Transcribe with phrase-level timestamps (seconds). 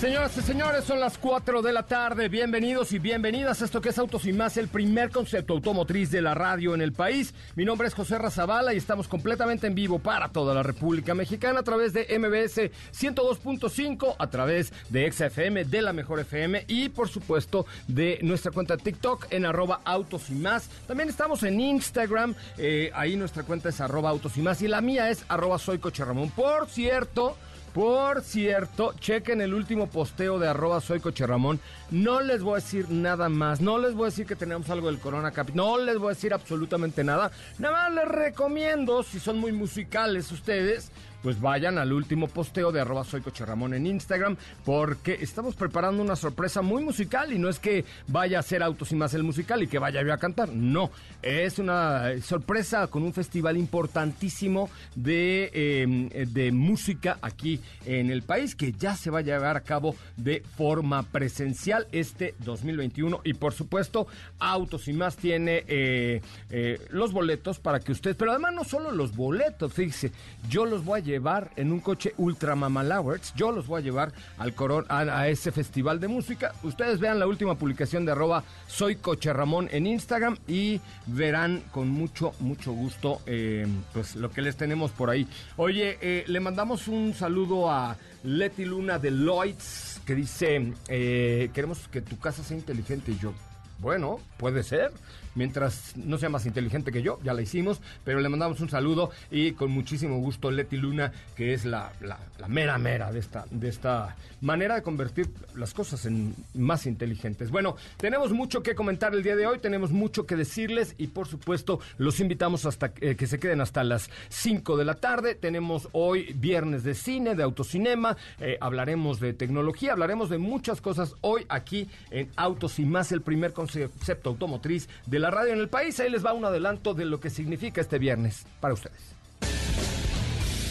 [0.00, 2.30] Señoras y señores, son las 4 de la tarde.
[2.30, 6.22] Bienvenidos y bienvenidas a esto que es Autos y Más, el primer concepto automotriz de
[6.22, 7.34] la radio en el país.
[7.54, 11.60] Mi nombre es José Razabala y estamos completamente en vivo para toda la República Mexicana
[11.60, 17.10] a través de MBS 102.5, a través de XFM, de la Mejor FM y, por
[17.10, 20.70] supuesto, de nuestra cuenta TikTok en arroba Autos y Más.
[20.86, 24.80] También estamos en Instagram, eh, ahí nuestra cuenta es arroba Autos y Más y la
[24.80, 25.76] mía es arroba Soy.
[25.76, 27.36] Por cierto...
[27.72, 31.60] Por cierto, chequen el último posteo de arroba soy Ramón.
[31.92, 33.60] No les voy a decir nada más.
[33.60, 35.56] No les voy a decir que tenemos algo del Corona Capital.
[35.56, 37.30] No les voy a decir absolutamente nada.
[37.58, 40.90] Nada más les recomiendo, si son muy musicales ustedes,
[41.22, 46.16] pues vayan al último posteo de arroba soy Ramón en Instagram, porque estamos preparando una
[46.16, 49.62] sorpresa muy musical y no es que vaya a ser Autos y Más el musical
[49.62, 50.90] y que vaya yo a cantar, no,
[51.22, 55.50] es una sorpresa con un festival importantísimo de,
[55.82, 59.94] em, de música aquí en el país que ya se va a llevar a cabo
[60.16, 64.06] de forma presencial este 2021 y por supuesto
[64.38, 68.90] Autos y Más tiene eh, eh, los boletos para que usted, pero además no solo
[68.90, 70.12] los boletos, fíjese,
[70.48, 71.09] yo los voy a llevar
[71.56, 73.34] en un coche Ultra Mamalowers.
[73.34, 76.52] Yo los voy a llevar al coron a, ese festival de música.
[76.62, 82.32] Ustedes vean la última publicación de arroba soy Ramón en Instagram y verán con mucho,
[82.40, 85.26] mucho gusto eh, pues lo que les tenemos por ahí.
[85.56, 91.88] Oye, eh, le mandamos un saludo a Leti Luna de Lloyds que dice, eh, queremos
[91.88, 93.32] que tu casa sea inteligente y yo.
[93.78, 94.92] Bueno, puede ser
[95.34, 99.10] mientras no sea más inteligente que yo, ya la hicimos, pero le mandamos un saludo
[99.30, 102.18] y con muchísimo gusto Leti Luna, que es la, la,
[102.48, 107.50] mera mera de esta, de esta manera de convertir las cosas en más inteligentes.
[107.50, 111.28] Bueno, tenemos mucho que comentar el día de hoy, tenemos mucho que decirles y por
[111.28, 115.34] supuesto los invitamos hasta eh, que se queden hasta las 5 de la tarde.
[115.34, 121.14] Tenemos hoy viernes de cine, de autocinema, eh, hablaremos de tecnología, hablaremos de muchas cosas
[121.20, 125.68] hoy aquí en Autos y más, el primer concepto automotriz de la radio en el
[125.68, 126.00] país.
[126.00, 129.14] Ahí les va un adelanto de lo que significa este viernes para ustedes.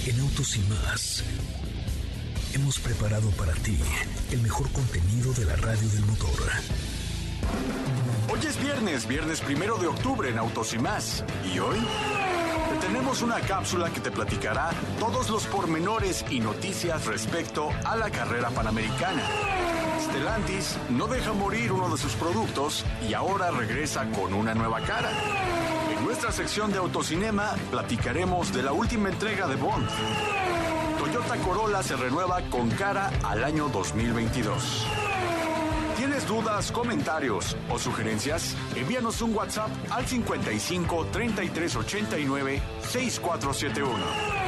[0.07, 1.23] En Autos y más,
[2.53, 3.77] hemos preparado para ti
[4.31, 6.39] el mejor contenido de la radio del motor.
[8.31, 11.23] Hoy es viernes, viernes primero de octubre en Autos y más.
[11.53, 11.77] ¿Y hoy?
[12.79, 18.49] tenemos una cápsula que te platicará todos los pormenores y noticias respecto a la carrera
[18.49, 19.23] panamericana.
[19.99, 25.11] Stellantis no deja morir uno de sus productos y ahora regresa con una nueva cara.
[25.95, 29.89] En nuestra sección de autocinema platicaremos de la última entrega de Bond.
[30.97, 34.85] Toyota Corolla se renueva con cara al año 2022.
[35.97, 38.55] ¿Tienes dudas, comentarios o sugerencias?
[38.75, 44.38] Envíanos un WhatsApp al 55 33 89 6471.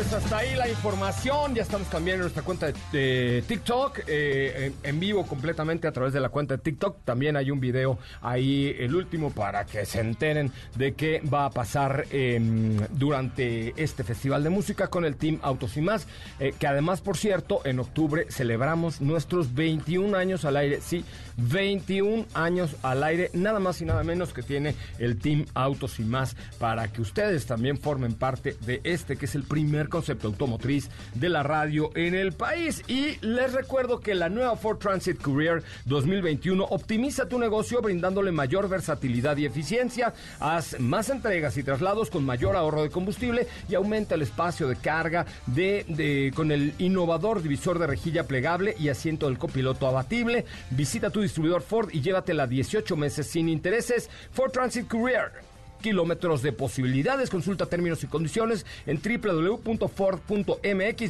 [0.00, 1.54] Pues hasta ahí la información.
[1.54, 6.20] Ya estamos también en nuestra cuenta de, TikTok, eh, en, vivo completamente a través de
[6.20, 7.04] la cuenta de TikTok.
[7.04, 11.50] También hay un video ahí, el último, para que se enteren de qué va a
[11.50, 16.06] pasar em, durante este festival de música con el Team Autos y Más.
[16.38, 20.80] Eh, que además, por cierto, en octubre celebramos nuestros 21 años al aire.
[20.80, 21.04] Sí,
[21.48, 26.04] 21 años al aire, nada más y nada menos que tiene el Team Autos y
[26.04, 30.88] Más para que ustedes también formen parte de este que es el primer concepto automotriz
[31.14, 32.82] de la radio en el país.
[32.88, 38.68] Y les recuerdo que la nueva Ford Transit Courier 2021 optimiza tu negocio brindándole mayor
[38.68, 40.14] versatilidad y eficiencia.
[40.38, 44.76] Haz más entregas y traslados con mayor ahorro de combustible y aumenta el espacio de
[44.76, 50.44] carga de, con el innovador divisor de rejilla plegable y asiento del copiloto abatible.
[50.70, 54.10] Visita tu distribuidor Ford y llévatela 18 meses sin intereses.
[54.32, 55.50] Ford Transit Courier
[55.80, 57.30] kilómetros de posibilidades.
[57.30, 59.82] Consulta términos y condiciones en www.ford.mx,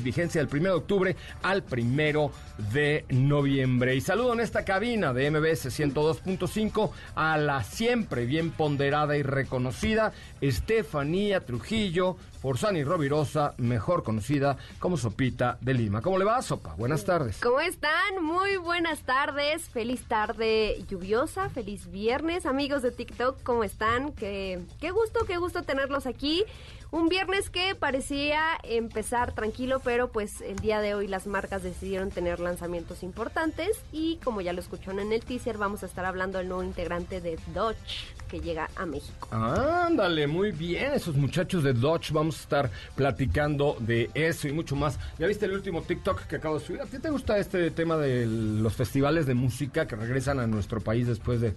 [0.03, 2.33] vigencia del 1 de octubre al 1
[2.73, 3.95] de noviembre.
[3.97, 10.13] Y saludo en esta cabina de MBS 102.5 a la siempre bien ponderada y reconocida
[10.41, 16.01] Estefanía Trujillo, Forzani Rovirosa, mejor conocida como Sopita de Lima.
[16.01, 16.75] ¿Cómo le va, Sopa?
[16.77, 17.39] Buenas tardes.
[17.43, 18.23] ¿Cómo están?
[18.23, 19.69] Muy buenas tardes.
[19.69, 22.47] Feliz tarde lluviosa, feliz viernes.
[22.47, 24.15] Amigos de TikTok, ¿cómo están?
[24.23, 26.45] Eh, qué gusto, qué gusto tenerlos aquí.
[26.91, 32.11] Un viernes que parecía empezar tranquilo, pero pues el día de hoy las marcas decidieron
[32.11, 36.39] tener lanzamientos importantes y como ya lo escucharon en el teaser, vamos a estar hablando
[36.39, 39.29] del nuevo integrante de Dodge que llega a México.
[39.31, 44.77] Ándale, muy bien, esos muchachos de Dodge, vamos a estar platicando de eso y mucho
[44.77, 44.99] más.
[45.19, 46.81] ¿Ya viste el último TikTok que acabo de subir?
[46.81, 50.81] ¿A ti te gusta este tema de los festivales de música que regresan a nuestro
[50.81, 51.55] país después de,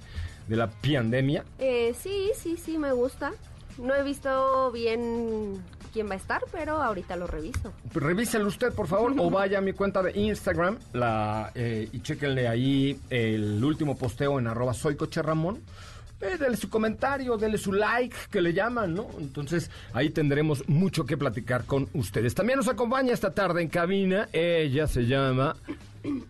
[0.47, 1.45] de la pandemia?
[1.59, 3.33] Eh, sí, sí, sí, me gusta.
[3.77, 5.61] No he visto bien
[5.93, 7.71] quién va a estar, pero ahorita lo reviso.
[7.93, 12.47] Revíselo usted, por favor, o vaya a mi cuenta de Instagram la, eh, y chequenle
[12.47, 15.61] ahí el último posteo en arroba soy Coche Ramón.
[16.23, 19.07] Eh, dele su comentario, dele su like, que le llaman, ¿no?
[19.19, 22.33] Entonces ahí tendremos mucho que platicar con ustedes.
[22.33, 25.57] También nos acompaña esta tarde en cabina, ella se llama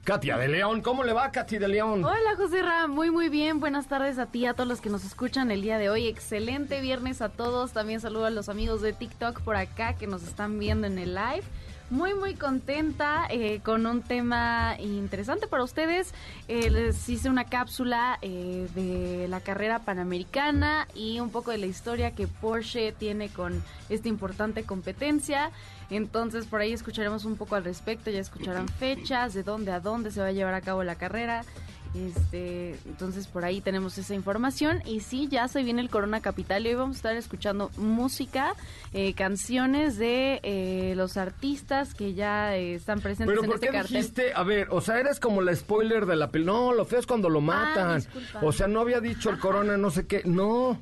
[0.04, 2.04] Katia de León, ¿cómo le va Katia de León?
[2.04, 5.06] Hola José Ra, muy muy bien, buenas tardes a ti, a todos los que nos
[5.06, 8.94] escuchan el día de hoy, excelente viernes a todos, también saludo a los amigos de
[8.94, 11.44] TikTok por acá que nos están viendo en el live.
[11.90, 16.14] Muy, muy contenta eh, con un tema interesante para ustedes.
[16.48, 21.66] Eh, les hice una cápsula eh, de la carrera panamericana y un poco de la
[21.66, 25.52] historia que Porsche tiene con esta importante competencia.
[25.90, 30.10] Entonces por ahí escucharemos un poco al respecto, ya escucharán fechas, de dónde a dónde
[30.10, 31.44] se va a llevar a cabo la carrera.
[31.94, 36.66] Este, entonces por ahí tenemos esa información y sí, ya se viene el Corona Capital
[36.66, 38.56] y hoy vamos a estar escuchando música,
[38.94, 43.98] eh, canciones de eh, los artistas que ya eh, están presentes en este cartel.
[43.98, 46.54] Dijiste, a ver, o sea, eres como la spoiler de la película.
[46.54, 48.04] No, lo feo es cuando lo ah, matan.
[48.42, 50.24] o sea, no había dicho el Corona, no sé qué.
[50.26, 50.82] No.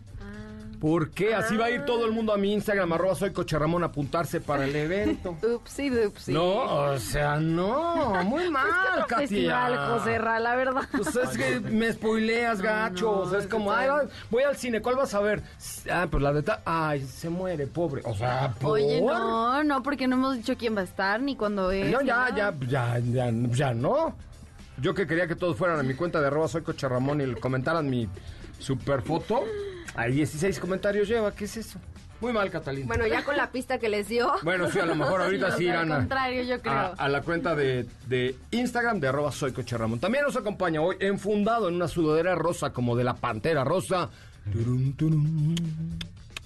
[0.81, 1.35] ¿Por qué?
[1.35, 3.85] Así va a ir todo el mundo a mi Instagram, arroba soy Coche Ramón, a
[3.85, 5.37] apuntarse para el evento.
[5.55, 6.33] upsi, upsi.
[6.33, 8.65] No, o sea, no, muy mal,
[9.07, 9.17] Katia.
[9.19, 10.81] Festival, José Ra, la verdad.
[10.91, 13.11] Pues es que me spoileas, gacho.
[13.11, 13.89] o sea, es como, ay,
[14.31, 15.43] voy al cine, ¿cuál vas a ver?
[15.87, 18.01] Ah, pues la de tal, ay, se muere, pobre.
[18.03, 18.71] O sea, ¿por?
[18.71, 21.91] Oye, no, no, porque no hemos dicho quién va a estar ni cuándo es.
[21.91, 24.15] No, ya, ya, ya, ya, ya, no.
[24.81, 27.35] Yo que quería que todos fueran a mi cuenta de arroba soy Coche Ramón y
[27.35, 28.09] comentaran mi
[28.57, 29.43] super foto.
[29.95, 31.79] Hay 16 comentarios lleva, ¿qué es eso?
[32.21, 32.85] Muy mal, Catalina.
[32.85, 34.31] Bueno, ya con la pista que les dio.
[34.43, 36.93] Bueno, sí, a lo mejor ahorita sí irán a, contrario, yo creo.
[36.95, 39.99] A, la cuenta de, de, Instagram de arroba soy Coche Ramón.
[39.99, 44.09] También nos acompaña hoy enfundado en una sudadera rosa como de la Pantera Rosa.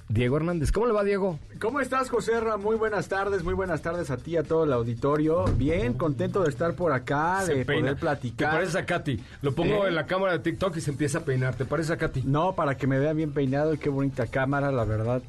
[0.08, 0.72] Diego Hernández.
[0.72, 1.40] ¿Cómo le va, Diego?
[1.60, 5.46] ¿Cómo estás, José Muy buenas tardes, muy buenas tardes a ti, a todo el auditorio.
[5.58, 8.52] Bien, contento de estar por acá, de poder platicar.
[8.52, 9.20] ¿Te parece a Katy?
[9.42, 11.56] Lo pongo en la cámara de TikTok y se empieza a peinar.
[11.56, 12.24] ¿Te parece a Katy?
[12.24, 15.24] No, para que me vea bien peinado y qué bonita cámara, la verdad.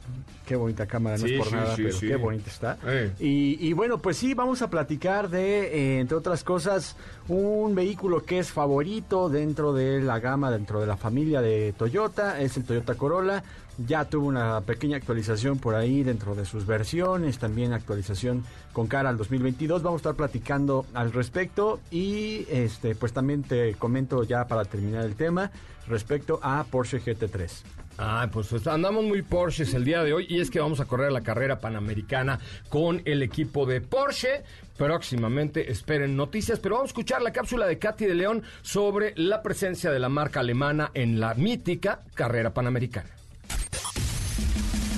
[0.47, 2.79] Qué bonita cámara, no es por nada, pero qué bonita está.
[2.87, 3.13] Eh.
[3.19, 6.97] Y, bueno, pues sí, vamos a platicar de, eh, entre otras cosas,
[7.27, 12.41] un vehículo que es favorito dentro de la gama, dentro de la familia de Toyota,
[12.41, 13.43] es el Toyota Corolla
[13.79, 19.09] ya tuvo una pequeña actualización por ahí dentro de sus versiones, también actualización con cara
[19.09, 19.83] al 2022.
[19.83, 25.05] Vamos a estar platicando al respecto y este pues también te comento ya para terminar
[25.05, 25.51] el tema
[25.89, 27.63] respecto a Porsche GT3.
[27.99, 31.11] Ah, pues andamos muy Porsches el día de hoy y es que vamos a correr
[31.13, 32.39] la carrera panamericana
[32.69, 34.43] con el equipo de Porsche.
[34.77, 39.43] Próximamente esperen noticias, pero vamos a escuchar la cápsula de Katy de León sobre la
[39.43, 43.09] presencia de la marca alemana en la mítica carrera panamericana.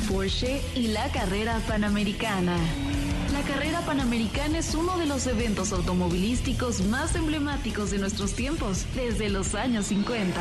[0.09, 2.57] Porsche y la carrera panamericana.
[3.33, 9.29] La carrera panamericana es uno de los eventos automovilísticos más emblemáticos de nuestros tiempos, desde
[9.29, 10.41] los años 50.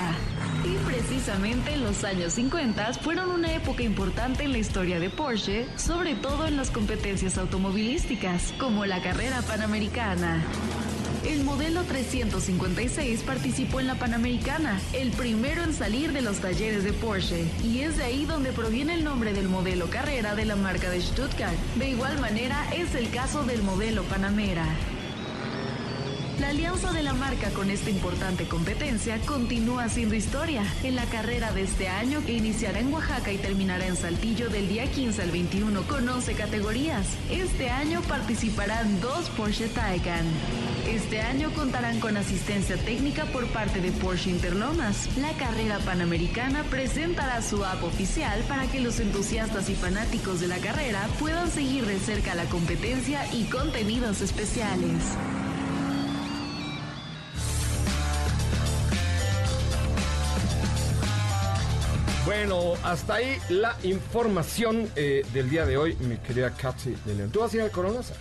[0.63, 6.15] Y precisamente los años 50 fueron una época importante en la historia de Porsche, sobre
[6.15, 10.43] todo en las competencias automovilísticas, como la carrera panamericana.
[11.27, 16.93] El modelo 356 participó en la Panamericana, el primero en salir de los talleres de
[16.93, 20.89] Porsche, y es de ahí donde proviene el nombre del modelo carrera de la marca
[20.89, 21.57] de Stuttgart.
[21.75, 24.65] De igual manera es el caso del modelo Panamera.
[26.39, 30.61] La alianza de la marca con esta importante competencia continúa haciendo historia.
[30.83, 34.69] En la carrera de este año, que iniciará en Oaxaca y terminará en Saltillo del
[34.69, 37.07] día 15 al 21 con 11 categorías.
[37.31, 40.25] Este año participarán dos Porsche Taycan.
[40.87, 45.09] Este año contarán con asistencia técnica por parte de Porsche Interlomas.
[45.17, 50.59] La carrera panamericana presentará su app oficial para que los entusiastas y fanáticos de la
[50.59, 55.17] carrera puedan seguir de cerca la competencia y contenidos especiales.
[62.27, 67.31] Bueno, hasta ahí la información eh, del día de hoy, mi querida Katy de León.
[67.31, 68.01] ¿Tú vas a ir al Corona?
[68.03, 68.13] Sí.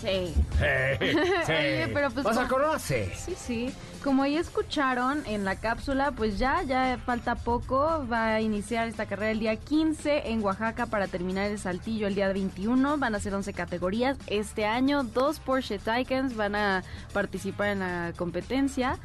[0.52, 1.52] sí.
[1.92, 3.12] pero pues, ¿Vas a conocer?
[3.16, 3.74] Sí, sí.
[4.04, 8.06] Como ya escucharon en la cápsula, pues ya, ya falta poco.
[8.06, 12.14] Va a iniciar esta carrera el día 15 en Oaxaca para terminar el saltillo el
[12.14, 12.98] día 21.
[12.98, 14.16] Van a ser 11 categorías.
[14.28, 19.00] Este año, dos Porsche Taycans van a participar en la competencia.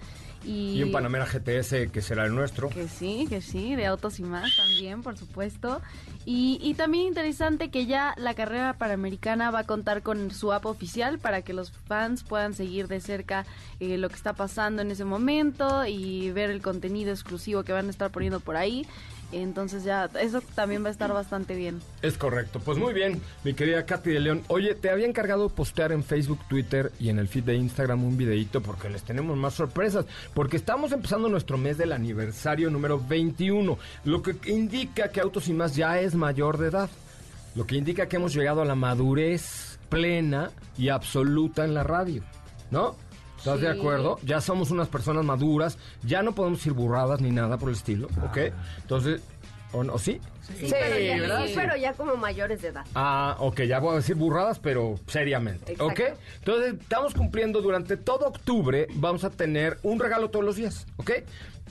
[0.46, 2.70] Y, un Panamera GTS que será el nuestro.
[2.70, 5.82] Que sí, que sí, de autos y más también, por supuesto.
[6.26, 10.66] Y, y también interesante que ya la carrera panamericana va a contar con su app
[10.66, 13.46] oficial para que los fans puedan seguir de cerca
[13.80, 17.88] eh, lo que está pasando en ese momento y ver el contenido exclusivo que van
[17.88, 18.86] a estar poniendo por ahí.
[19.32, 21.82] Entonces ya, eso también va a estar bastante bien.
[22.02, 22.60] Es correcto.
[22.60, 24.44] Pues muy bien, mi querida Katy de León.
[24.48, 28.18] Oye, te había encargado postear en Facebook, Twitter y en el feed de Instagram un
[28.18, 30.06] videito porque les tenemos más sorpresas.
[30.34, 35.54] Porque estamos empezando nuestro mes del aniversario número 21, lo que indica que Autos y
[35.54, 36.90] Más ya es mayor de edad.
[37.56, 42.24] Lo que indica que hemos llegado a la madurez plena y absoluta en la radio,
[42.72, 42.96] ¿no?
[43.40, 44.20] ¿Estás de acuerdo?
[44.24, 48.08] Ya somos unas personas maduras, ya no podemos ir burradas ni nada por el estilo,
[48.22, 48.38] ¿ok?
[48.82, 49.22] Entonces,
[49.72, 50.20] ¿o, sí?
[50.60, 50.68] Sí,
[51.56, 52.86] pero, ya, como mayores de edad.
[52.96, 56.02] Ah, ok, ya voy a decir burradas, pero seriamente, ¿ok?
[56.40, 61.12] Entonces, estamos cumpliendo durante todo octubre, vamos a tener un regalo todos los días, ¿ok?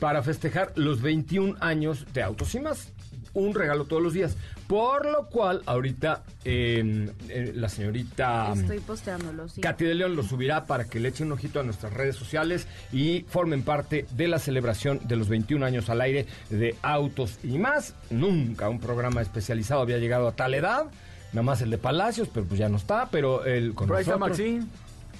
[0.01, 2.93] Para festejar los 21 años de Autos y Más
[3.35, 4.37] un regalo todos los días.
[4.69, 8.53] Por lo cual, ahorita em, eh, la señorita...
[8.55, 9.63] Estoy posteándolo, sí.
[9.63, 12.69] Katy de León lo subirá para que le echen un ojito a nuestras redes sociales
[12.93, 17.59] y formen parte de la celebración de los 21 años al aire de Autos y
[17.59, 17.95] más.
[18.11, 20.85] Nunca un programa especializado había llegado a tal edad.
[21.33, 24.03] Nada más el de Palacios, pero pues ya no está, pero el con Por ahí
[24.03, 24.19] está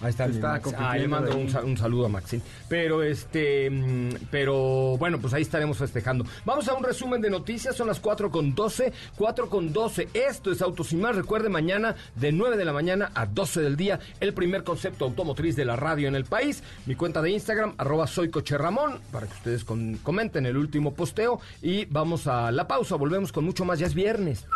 [0.01, 2.43] Ahí está, está Ah, le mando un, saludo a Maxine.
[2.69, 6.25] Pero este, mm, pero bueno, pues ahí estaremos festejando.
[6.45, 10.09] Vamos a un resumen de noticias, son las 4 con 12, 4 con 12.
[10.15, 11.17] Esto es Autos y más.
[11.17, 15.57] Recuerde mañana de 9 de la mañana a 12 del día, el primer concepto automotriz
[15.57, 16.63] de la radio en el país.
[16.87, 21.41] Mi cuenta de Instagram, arroba soy Ramón, para que ustedes comenten el último posteo.
[21.61, 24.47] Y vamos a la pausa, volvemos con mucho más, ya es viernes.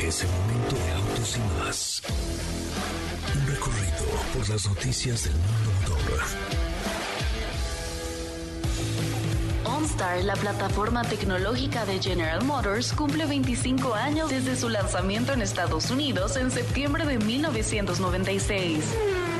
[0.00, 1.91] Es el momento de autos y más.
[4.32, 5.98] Por las noticias del mundo.
[9.64, 15.90] OnStar, la plataforma tecnológica de General Motors, cumple 25 años desde su lanzamiento en Estados
[15.90, 18.84] Unidos en septiembre de 1996.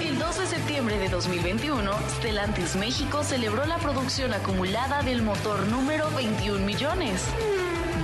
[0.00, 6.10] El 12 de septiembre de 2021, Stellantis México celebró la producción acumulada del motor número
[6.10, 7.22] 21 millones.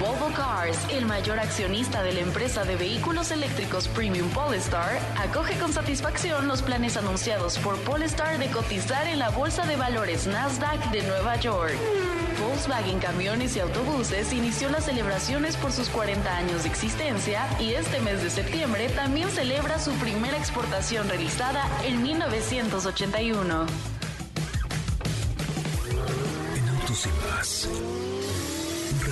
[0.08, 5.70] Volvo Cars, el mayor accionista de la empresa de vehículos eléctricos Premium Polestar, acoge con
[5.70, 11.02] satisfacción los planes anunciados por Polestar de cotizar en la Bolsa de Valores Nasdaq de
[11.02, 11.74] Nueva York.
[12.40, 18.00] Volkswagen Camiones y Autobuses inició las celebraciones por sus 40 años de existencia y este
[18.00, 23.66] mes de septiembre también celebra su primera exportación realizada en 1981.
[26.56, 27.68] En Autos y más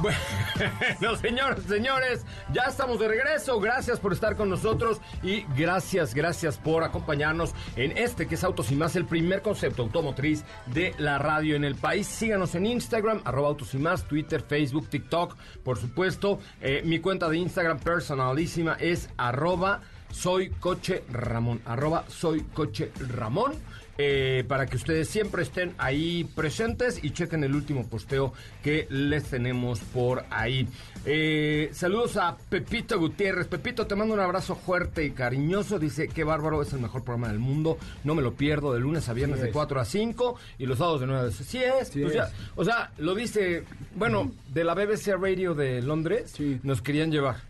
[0.00, 3.58] Bueno, señores, señores, ya estamos de regreso.
[3.58, 8.70] Gracias por estar con nosotros y gracias, gracias por acompañarnos en este que es Autos
[8.70, 12.06] y Más, el primer concepto automotriz de la radio en el país.
[12.06, 16.38] Síganos en Instagram, arroba Autos y Más, Twitter, Facebook, TikTok, por supuesto.
[16.60, 23.52] Eh, mi cuenta de Instagram personalísima es arroba soy coche Ramón, arroba soy coche Ramón.
[24.00, 29.24] Eh, para que ustedes siempre estén ahí presentes y chequen el último posteo que les
[29.24, 30.68] tenemos por ahí.
[31.04, 33.48] Eh, saludos a Pepito Gutiérrez.
[33.48, 35.80] Pepito, te mando un abrazo fuerte y cariñoso.
[35.80, 37.76] Dice, qué bárbaro, es el mejor programa del mundo.
[38.04, 41.00] No me lo pierdo de lunes a viernes de 4 a 5 y los sábados
[41.00, 41.36] de 9 a 10.
[41.36, 41.90] Sí es.
[41.90, 42.16] Pues
[42.54, 43.64] o sea, lo dice,
[43.96, 47.48] bueno, de la BBC Radio de Londres, nos querían llevar.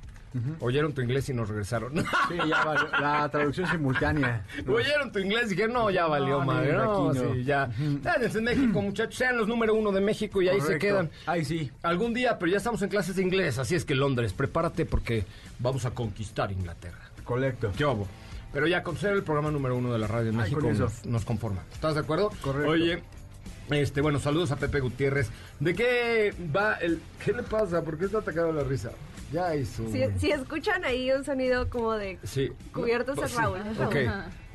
[0.60, 1.92] Oyeron tu inglés y nos regresaron.
[2.28, 2.88] Sí, ya valió.
[3.00, 4.44] La traducción simultánea.
[4.66, 6.72] Oyeron tu inglés y dijeron, no, ya valió, madre.
[6.72, 7.70] No, sí, ya.
[7.78, 9.16] en México, muchachos.
[9.16, 11.10] Sean los número uno de México y ahí se quedan.
[11.26, 11.70] Ahí sí.
[11.82, 13.58] Algún día, pero ya estamos en clases de inglés.
[13.58, 15.24] Así es que Londres, prepárate porque
[15.58, 17.10] vamos a conquistar Inglaterra.
[17.24, 17.72] Correcto.
[17.76, 18.06] ¿Qué hago?
[18.52, 20.70] Pero ya con ser el programa número uno de la radio en México
[21.04, 21.62] nos, conforma.
[21.72, 22.30] ¿Estás de acuerdo?
[22.40, 22.70] Correcto.
[22.70, 23.02] Oye,
[23.70, 25.30] Este, bueno, saludos a Pepe Gutiérrez.
[25.60, 27.00] ¿De qué va el...
[27.24, 27.82] ¿Qué le pasa?
[27.82, 28.90] ¿Por qué está atacado la risa?
[29.32, 29.84] Ya hizo...
[29.90, 32.50] Si, si escuchan ahí un sonido como de sí.
[32.72, 33.58] cubiertos de Raúl.
[33.84, 33.96] Ok.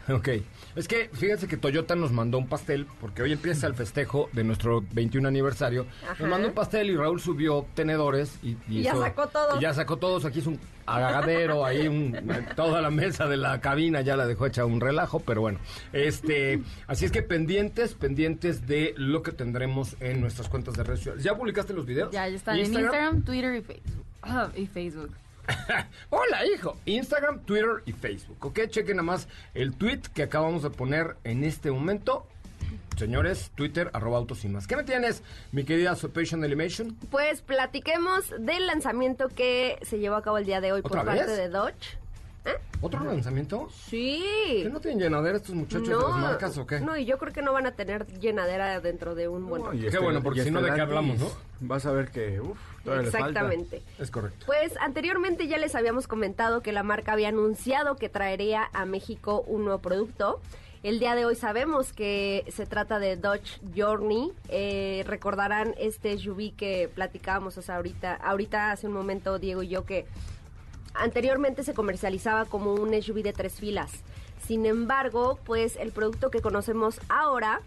[0.13, 0.29] Ok.
[0.75, 4.43] Es que fíjense que Toyota nos mandó un pastel, porque hoy empieza el festejo de
[4.43, 5.85] nuestro 21 aniversario.
[6.19, 9.59] Nos mandó un pastel y Raúl subió tenedores y, ya sacó todos.
[9.59, 10.25] ya sacó todos.
[10.25, 12.17] Aquí es un agadero, ahí un,
[12.55, 15.59] toda la mesa de la cabina ya la dejó hecha un relajo, pero bueno.
[15.93, 20.99] este Así es que pendientes, pendientes de lo que tendremos en nuestras cuentas de redes
[20.99, 21.23] sociales.
[21.23, 22.11] ¿Ya publicaste los videos?
[22.11, 24.03] Ya, ya están en Instagram, Twitter y Facebook.
[24.55, 25.11] Y Facebook.
[26.09, 26.77] Hola, hijo.
[26.85, 28.37] Instagram, Twitter y Facebook.
[28.45, 32.25] Ok, chequen nada más el tweet que acabamos de poner en este momento.
[32.97, 34.67] Señores, Twitter, arroba autos y más.
[34.67, 36.95] ¿Qué me tienes, mi querida Supation Animation?
[37.09, 41.25] Pues platiquemos del lanzamiento que se llevó a cabo el día de hoy por parte
[41.25, 41.97] de Dodge.
[42.45, 42.51] ¿Eh?
[42.81, 43.69] ¿Otro lanzamiento?
[43.87, 44.21] Sí.
[44.63, 46.81] ¿Qué no tienen llenadera estos muchachos de las marcas o qué?
[46.81, 49.97] No, y yo creo que no van a tener llenadera dentro de un buen Qué
[49.99, 51.29] bueno, porque si no, ¿de qué hablamos, no?
[51.61, 53.81] Vas a ver que, uff, Exactamente.
[53.99, 54.45] Es correcto.
[54.45, 59.43] Pues anteriormente ya les habíamos comentado que la marca había anunciado que traería a México
[59.47, 60.41] un nuevo producto.
[60.83, 64.33] El día de hoy sabemos que se trata de Dodge Journey.
[64.49, 69.69] Eh, recordarán este SUV que platicábamos o sea, ahorita, ahorita hace un momento Diego y
[69.69, 70.05] yo que
[70.93, 73.91] anteriormente se comercializaba como un SUV de tres filas.
[74.47, 77.61] Sin embargo, pues el producto que conocemos ahora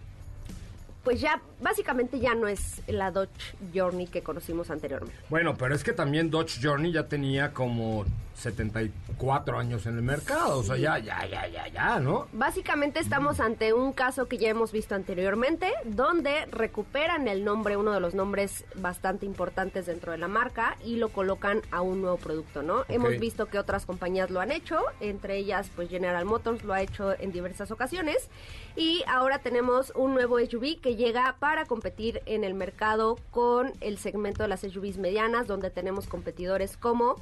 [1.07, 5.17] pues ya básicamente ya no es la Dodge Journey que conocimos anteriormente.
[5.31, 8.05] Bueno, pero es que también Dodge Journey ya tenía como
[8.37, 12.29] 74 años en el mercado, o sea, ya, ya, ya, ya, ya, ¿no?
[12.33, 17.93] Básicamente estamos ante un caso que ya hemos visto anteriormente, donde recuperan el nombre, uno
[17.93, 22.19] de los nombres bastante importantes dentro de la marca, y lo colocan a un nuevo
[22.19, 22.85] producto, ¿no?
[22.89, 26.83] Hemos visto que otras compañías lo han hecho, entre ellas, pues General Motors lo ha
[26.83, 28.29] hecho en diversas ocasiones,
[28.77, 33.97] y ahora tenemos un nuevo SUV que llega para competir en el mercado con el
[33.97, 37.17] segmento de las SUVs medianas, donde tenemos competidores como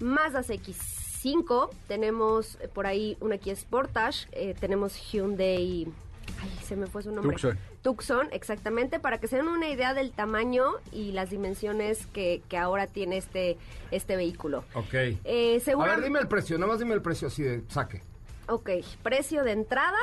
[0.00, 5.86] Mazda X5, tenemos eh, por ahí una Kia Sportage, eh, tenemos Hyundai...
[6.40, 7.36] Ay, se me fue su nombre.
[7.36, 7.58] Tucson.
[7.82, 12.86] Tucson, exactamente, para que se den una idea del tamaño y las dimensiones que, ahora
[12.86, 13.58] tiene este,
[13.90, 14.64] este vehículo.
[14.74, 14.94] Ok.
[14.94, 18.02] Eh, A ver, dime el precio, nada más dime el precio así de saque.
[18.48, 18.70] Ok,
[19.02, 19.98] precio de entrada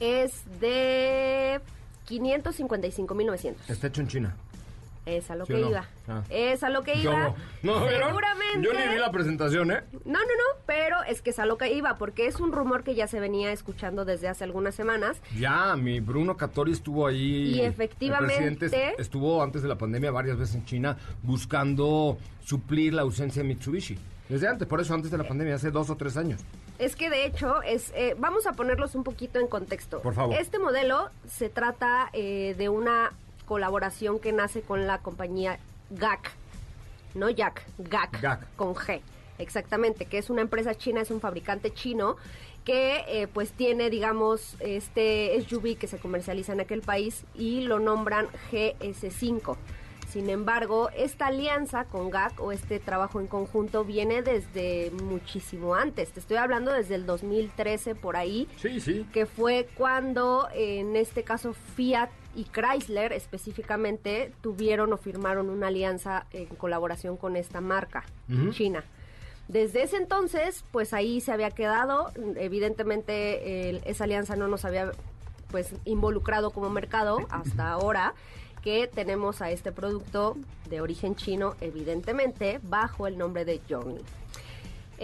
[0.00, 1.60] es de
[2.08, 3.56] 555.900.
[3.68, 4.36] Está hecho en China.
[5.06, 5.86] Es a lo que iba.
[6.08, 6.22] Ah.
[6.30, 7.34] Es a lo que iba.
[7.62, 8.62] No, Seguramente.
[8.62, 9.82] Yo ni vi la presentación, ¿eh?
[10.04, 12.84] No, no, no, pero es que es a lo que iba, porque es un rumor
[12.84, 15.18] que ya se venía escuchando desde hace algunas semanas.
[15.38, 17.54] Ya, mi Bruno Catori estuvo ahí.
[17.56, 18.94] Y efectivamente.
[18.98, 23.98] estuvo antes de la pandemia varias veces en China buscando suplir la ausencia de Mitsubishi.
[24.28, 26.40] Desde antes, por eso antes de la pandemia, hace dos o tres años.
[26.78, 30.00] Es que de hecho, es, eh, vamos a ponerlos un poquito en contexto.
[30.00, 30.34] Por favor.
[30.36, 33.12] Este modelo se trata eh, de una
[33.46, 35.58] colaboración que nace con la compañía
[35.90, 36.32] GAC,
[37.14, 38.54] no Jack, GAC, GAC.
[38.56, 39.00] con G,
[39.38, 42.16] exactamente, que es una empresa china, es un fabricante chino
[42.64, 47.78] que eh, pues tiene, digamos, este SUV que se comercializa en aquel país y lo
[47.78, 49.56] nombran GS5.
[50.10, 56.10] Sin embargo, esta alianza con GAC o este trabajo en conjunto viene desde muchísimo antes.
[56.12, 58.48] Te estoy hablando desde el 2013 por ahí.
[58.56, 59.04] Sí, sí.
[59.12, 66.26] Que fue cuando, en este caso, Fiat y Chrysler específicamente tuvieron o firmaron una alianza
[66.32, 68.04] en colaboración con esta marca
[68.50, 68.84] china.
[69.48, 72.10] Desde ese entonces, pues ahí se había quedado.
[72.36, 74.92] Evidentemente, esa alianza no nos había
[75.50, 78.14] pues involucrado como mercado hasta ahora
[78.62, 80.38] que tenemos a este producto
[80.70, 84.02] de origen chino, evidentemente, bajo el nombre de Journey.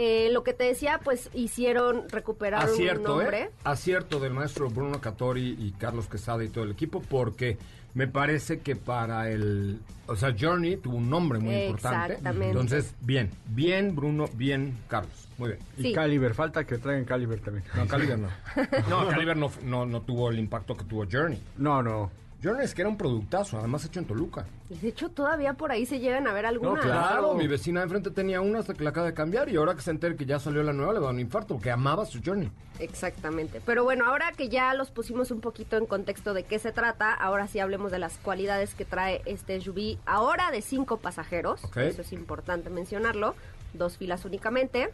[0.03, 3.25] Eh, lo que te decía, pues hicieron recuperar Acierto, un ¿eh?
[3.25, 3.51] nombre.
[3.65, 7.59] Acierto del maestro Bruno Catori y Carlos Quesada y todo el equipo, porque
[7.93, 9.79] me parece que para el.
[10.07, 12.19] O sea, Journey tuvo un nombre muy importante.
[12.25, 15.29] Entonces, bien, bien, Bruno, bien, Carlos.
[15.37, 15.61] Muy bien.
[15.77, 17.67] Y Caliber, falta que traigan Caliber también.
[17.77, 18.29] No, Caliber no.
[18.89, 21.43] No, Caliber no, no, no tuvo el impacto que tuvo Journey.
[21.59, 22.11] No, no.
[22.43, 24.47] Journey es que era un productazo, además hecho en Toluca.
[24.71, 26.85] Y de hecho todavía por ahí se llegan a ver algunas.
[26.85, 29.57] No, claro, mi vecina de enfrente tenía una hasta que la acaba de cambiar y
[29.57, 32.07] ahora que se entera que ya salió la nueva le da un infarto porque amaba
[32.07, 32.51] su Journey.
[32.79, 33.61] Exactamente.
[33.67, 37.13] Pero bueno, ahora que ya los pusimos un poquito en contexto de qué se trata,
[37.13, 39.99] ahora sí hablemos de las cualidades que trae este SUV.
[40.07, 43.35] Ahora de cinco pasajeros, eso es importante mencionarlo,
[43.75, 44.91] dos filas únicamente.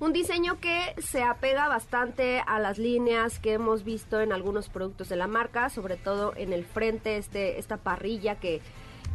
[0.00, 5.10] Un diseño que se apega bastante a las líneas que hemos visto en algunos productos
[5.10, 8.62] de la marca, sobre todo en el frente, este, esta parrilla que,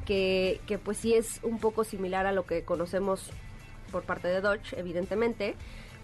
[0.05, 3.31] que, que pues sí es un poco similar a lo que conocemos
[3.91, 5.55] por parte de Dodge, evidentemente.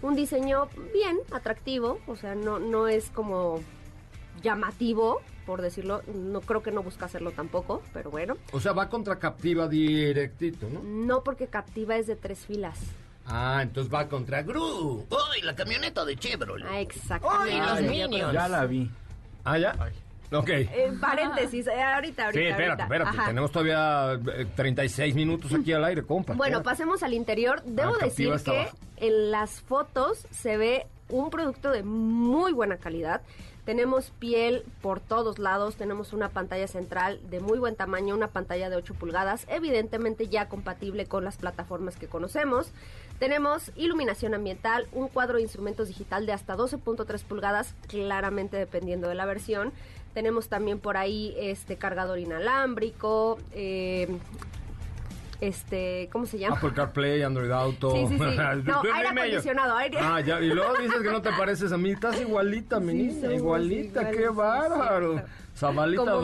[0.02, 3.60] Un diseño bien atractivo, o sea, no, no es como
[4.42, 6.02] llamativo, por decirlo.
[6.12, 8.36] No creo que no busca hacerlo tampoco, pero bueno.
[8.50, 10.82] O sea, va contra Captiva directito, ¿no?
[10.82, 12.80] No, porque Captiva es de tres filas.
[13.26, 15.06] Ah, entonces va contra Gru.
[15.10, 16.66] ¡Uy, la camioneta de Chevrolet!
[16.68, 17.60] Ah, exactamente.
[17.60, 18.32] ¡Ay, los niños!
[18.32, 18.90] Ya la vi.
[19.44, 19.74] Ah, ya.
[20.32, 20.48] Ok.
[20.48, 22.40] En paréntesis, eh, ahorita, ahorita.
[22.40, 23.10] Sí, espérate, espérate.
[23.10, 23.26] Ajá.
[23.26, 26.32] Tenemos todavía eh, 36 minutos aquí al aire, compa.
[26.32, 26.64] Bueno, Espérate.
[26.64, 27.62] pasemos al interior.
[27.64, 28.76] Debo Ah, decir Captiva está que abajo.
[28.96, 33.20] en las fotos se ve un producto de muy buena calidad.
[33.66, 38.68] Tenemos piel por todos lados, tenemos una pantalla central de muy buen tamaño, una pantalla
[38.70, 42.72] de 8 pulgadas, evidentemente ya compatible con las plataformas que conocemos.
[43.22, 49.14] Tenemos iluminación ambiental, un cuadro de instrumentos digital de hasta 12.3 pulgadas, claramente dependiendo de
[49.14, 49.72] la versión.
[50.12, 54.08] Tenemos también por ahí este cargador inalámbrico, eh,
[55.40, 56.56] este, ¿cómo se llama?
[56.56, 57.92] Apple CarPlay, Android Auto.
[57.92, 58.24] Sí, sí, sí.
[58.64, 60.40] No, aire acondicionado, aire- Ah, ya.
[60.40, 61.92] Y luego dices que no te pareces a mí.
[61.92, 63.32] Estás igualita, mi niña.
[63.34, 64.10] igualita.
[64.10, 65.22] Qué bárbaro.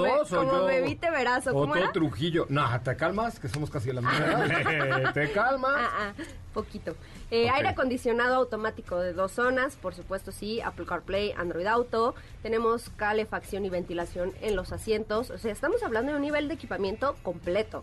[0.02, 0.64] Be- 2 o como yo.
[0.66, 1.92] bebite verazo, O ¿cómo era?
[1.92, 2.46] Trujillo.
[2.48, 5.12] No, te calmas, que somos casi de la misma edad.
[5.14, 5.72] Te calmas.
[5.76, 6.22] Ah, ah,
[6.54, 6.94] poquito.
[7.30, 7.48] Eh.
[7.50, 12.14] Aire acondicionado automático de dos zonas, por supuesto sí, Apple CarPlay, Android Auto.
[12.42, 15.30] Tenemos calefacción y ventilación en los asientos.
[15.30, 17.82] O sea, estamos hablando de un nivel de equipamiento completo.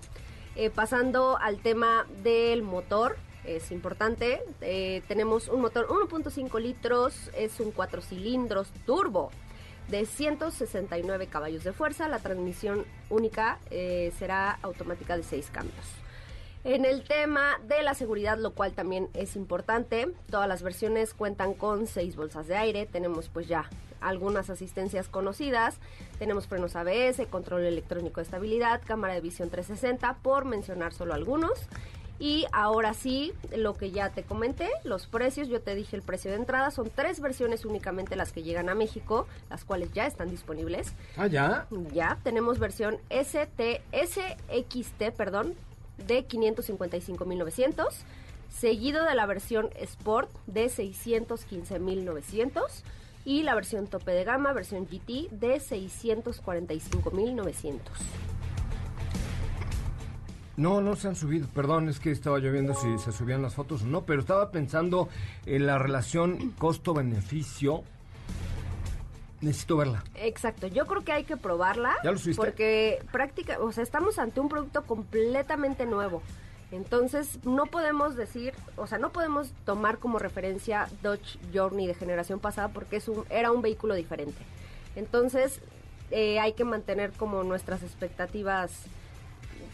[0.55, 4.41] Eh, pasando al tema del motor, es importante.
[4.61, 9.31] eh, tenemos un motor 1.5 litros, es un 4 cilindros turbo
[9.87, 12.07] de 169 caballos de fuerza.
[12.07, 15.85] La transmisión única eh, será automática de 6 cambios.
[16.63, 21.53] En el tema de la seguridad, lo cual también es importante, todas las versiones cuentan
[21.53, 22.87] con 6 bolsas de aire.
[22.87, 23.69] Tenemos pues ya
[24.01, 25.77] algunas asistencias conocidas.
[26.17, 31.67] Tenemos frenos ABS, control electrónico de estabilidad, cámara de visión 360, por mencionar solo algunos.
[32.17, 36.31] Y ahora sí, lo que ya te comenté, los precios, yo te dije el precio
[36.31, 40.29] de entrada, son tres versiones únicamente las que llegan a México, las cuales ya están
[40.29, 40.93] disponibles.
[41.17, 41.67] Ah, ya.
[41.91, 45.55] Ya, tenemos versión ST, SXT, perdón,
[46.07, 47.89] de 555.900,
[48.49, 52.63] seguido de la versión Sport de 615.900
[53.25, 57.79] y la versión tope de gama, versión GT de 645.900.
[60.57, 61.47] No, no se han subido.
[61.53, 64.51] Perdón, es que estaba yo viendo si se subían las fotos o no, pero estaba
[64.51, 65.09] pensando
[65.45, 67.83] en la relación costo-beneficio.
[69.41, 70.03] Necesito verla.
[70.15, 71.95] Exacto, yo creo que hay que probarla.
[72.03, 72.41] ¿Ya lo subiste?
[72.41, 76.21] Porque práctica, o sea, estamos ante un producto completamente nuevo.
[76.71, 82.39] Entonces, no podemos decir, o sea, no podemos tomar como referencia Dodge Journey de generación
[82.39, 84.41] pasada porque es un, era un vehículo diferente.
[84.95, 85.61] Entonces,
[86.11, 88.71] eh, hay que mantener como nuestras expectativas,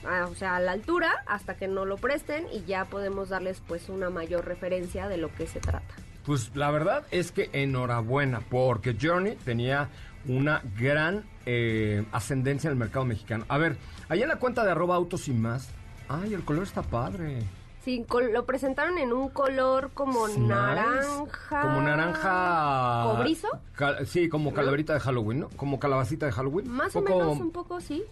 [0.06, 3.62] ah, o sea, a la altura hasta que no lo presten y ya podemos darles
[3.68, 5.94] pues una mayor referencia de lo que se trata.
[6.26, 9.90] Pues la verdad es que enhorabuena, porque Journey tenía
[10.28, 13.46] una gran eh, ascendencia en el mercado mexicano.
[13.48, 15.70] A ver, allá en la cuenta de arroba autos y más.
[16.08, 17.42] Ay, el color está padre.
[17.84, 20.40] Sí, lo presentaron en un color como Nice.
[20.40, 21.62] naranja.
[21.62, 23.04] Como naranja.
[23.16, 23.48] ¿Cobrizo?
[23.76, 25.50] Cal- sí, como calaverita de Halloween, ¿no?
[25.56, 26.70] Como calabacita de Halloween.
[26.70, 28.04] Más o menos, un poco, sí.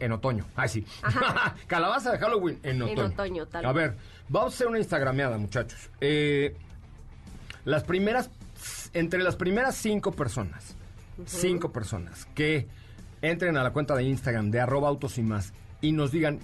[0.00, 0.44] En otoño.
[0.54, 0.86] Ay, sí.
[1.02, 1.54] Ajá.
[1.66, 3.04] Calabaza de Halloween en otoño.
[3.06, 3.96] otoño, tal A ver,
[4.28, 5.90] vamos a hacer una instagrameada, muchachos.
[6.00, 6.56] Eh,
[7.64, 8.30] las primeras,
[8.92, 10.76] entre las primeras cinco personas,
[11.26, 12.68] cinco personas que
[13.22, 16.38] entren a la cuenta de Instagram de arroba autos y más y nos digan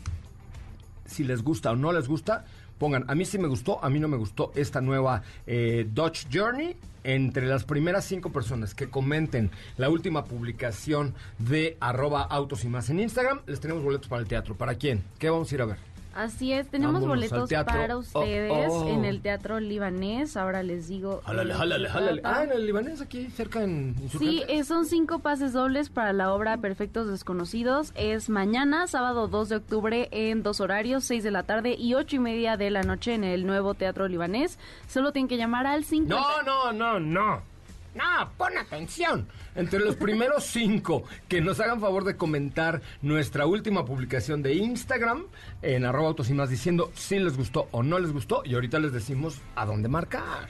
[1.07, 2.45] si les gusta o no les gusta,
[2.79, 6.27] pongan, a mí sí me gustó, a mí no me gustó esta nueva eh, Dodge
[6.33, 6.77] Journey.
[7.07, 12.89] Entre las primeras cinco personas que comenten la última publicación de arroba autos y más
[12.89, 14.55] en Instagram, les tenemos boletos para el teatro.
[14.55, 15.05] ¿Para quién?
[15.19, 15.94] ¿Qué vamos a ir a ver?
[16.15, 18.89] Así es, tenemos Vámonos boletos para Oh, ustedes oh.
[18.89, 20.37] en el Teatro Libanés.
[20.37, 21.21] Ahora les digo.
[21.27, 22.21] Jálale, lo jálale, jálale.
[22.25, 24.47] Ah, en el libanés, aquí cerca en Sí, Insurgentes.
[24.49, 27.93] eh, son cinco pases dobles para la obra Perfectos Desconocidos.
[27.97, 32.17] Es mañana, sábado 2 de octubre, en dos horarios, 6 de la tarde y ocho
[32.17, 34.59] y media de la noche en el nuevo Teatro Libanés.
[34.87, 36.09] Solo tienen que llamar al 5.
[36.09, 37.54] No, no, no, no.
[37.95, 39.29] No, pon atención.
[39.55, 45.27] Entre los primeros cinco que nos hagan favor de comentar nuestra última publicación de Instagram
[45.63, 48.81] en arroba autos y más diciendo si les gustó o no les gustó y ahorita
[48.81, 50.49] les decimos a dónde marcar.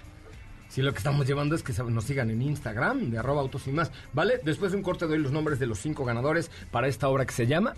[0.69, 3.73] Si lo que estamos llevando es que nos sigan en Instagram de arroba autos y
[3.73, 4.41] más, ¿vale?
[4.43, 7.35] Después de un corte doy los nombres de los cinco ganadores para esta obra que
[7.35, 7.75] se llama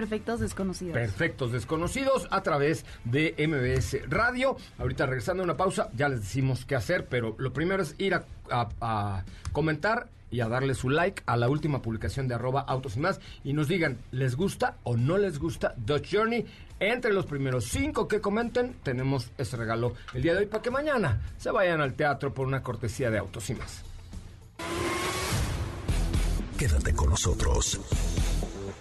[0.00, 0.92] Perfectos Desconocidos.
[0.92, 4.58] Perfectos Desconocidos a través de MBS Radio.
[4.78, 8.12] Ahorita regresando a una pausa, ya les decimos qué hacer, pero lo primero es ir
[8.12, 12.60] a, a- a comentar y a darle su like a la última publicación de arroba
[12.60, 16.44] autos y más y nos digan, ¿les gusta o no les gusta Dodge Journey?
[16.78, 20.70] Entre los primeros cinco que comenten, tenemos ese regalo el día de hoy para que
[20.70, 23.82] mañana se vayan al teatro por una cortesía de autos y más.
[26.58, 27.80] Quédate con nosotros.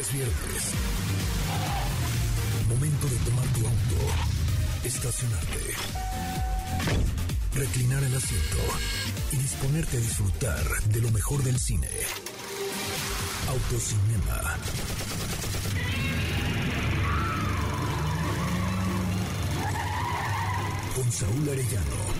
[0.00, 0.62] Es viernes.
[2.68, 4.12] Momento de tomar tu auto,
[4.84, 5.74] estacionarte,
[7.54, 8.58] reclinar el asiento
[9.32, 11.88] y disponerte a disfrutar de lo mejor del cine.
[13.48, 14.56] Autocinema.
[20.94, 22.17] Con Saúl Arellano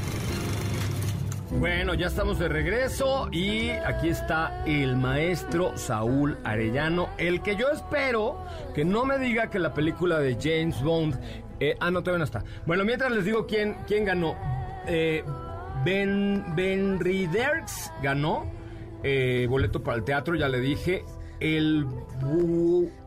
[1.51, 7.71] bueno, ya estamos de regreso y aquí está el maestro Saúl Arellano, el que yo
[7.71, 11.19] espero que no me diga que la película de James Bond...
[11.61, 12.45] Eh, ah, no, todavía no está.
[12.67, 14.37] Bueno, mientras les digo quién, quién ganó.
[14.87, 15.25] Eh,
[15.85, 17.01] ben, ben
[18.03, 18.47] ganó
[19.03, 21.05] eh, boleto para el teatro, ya le dije.
[21.41, 21.87] El,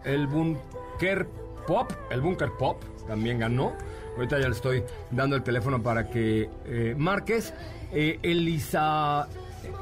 [0.03, 1.27] el Bunker
[1.67, 3.73] Pop, el Bunker Pop también ganó.
[4.15, 7.53] Ahorita ya le estoy dando el teléfono para que eh, marques.
[7.91, 9.27] Eh, Elisa.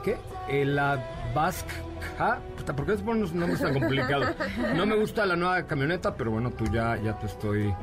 [0.03, 0.17] ¿Qué?
[0.49, 1.73] Elabasca.
[2.19, 2.39] ¿ah?
[2.75, 4.35] ¿Por qué se ponen los nombres tan complicados?
[4.75, 7.73] No me gusta la nueva camioneta, pero bueno, tú ya, ya te estoy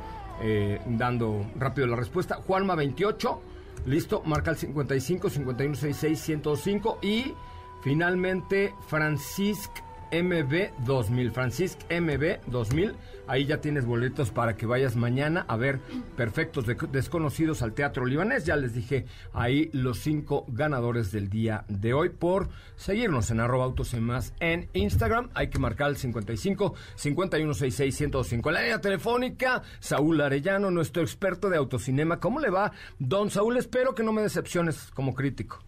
[0.42, 2.38] eh, dando rápido la respuesta.
[2.46, 3.38] Juanma28.
[3.86, 7.34] Listo, marca el 55 51 66 105 y
[7.82, 12.94] finalmente Francisca MB2000, Francisc MB2000.
[13.28, 15.80] Ahí ya tienes boletos para que vayas mañana a ver
[16.16, 18.44] Perfectos Desconocidos al Teatro Libanés.
[18.44, 23.64] Ya les dije ahí los cinco ganadores del día de hoy por seguirnos en arroba
[23.64, 25.30] autos en más en Instagram.
[25.34, 28.50] Hay que marcar el 55 5166 105.
[28.50, 32.20] La línea telefónica, Saúl Arellano, nuestro experto de autocinema.
[32.20, 33.56] ¿Cómo le va, don Saúl?
[33.56, 35.58] Espero que no me decepciones como crítico.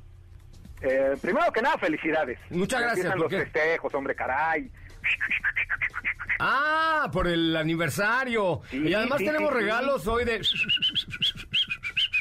[0.80, 2.38] Eh, primero que nada, felicidades.
[2.50, 3.16] Muchas gracias.
[3.16, 4.70] los festejos, hombre, caray.
[6.40, 8.62] Ah, por el aniversario.
[8.70, 10.40] y además tenemos regalos hoy de...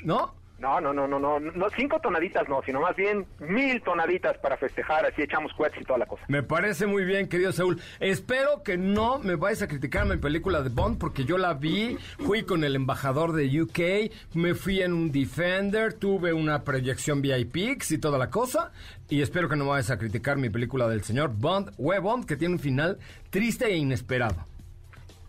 [0.03, 0.35] ¿No?
[0.59, 4.57] No, no, no, no, no, no, cinco tonaditas no, sino más bien mil tonaditas para
[4.57, 6.23] festejar, así echamos cohetes y toda la cosa.
[6.27, 7.79] Me parece muy bien, querido Saúl.
[7.99, 11.97] Espero que no me vayas a criticar mi película de Bond, porque yo la vi,
[12.25, 17.57] fui con el embajador de UK, me fui en un Defender, tuve una proyección VIP
[17.89, 18.71] y toda la cosa,
[19.09, 22.25] y espero que no me vayas a criticar mi película del señor Bond, We Bond,
[22.25, 22.97] que tiene un final
[23.29, 24.45] triste e inesperado.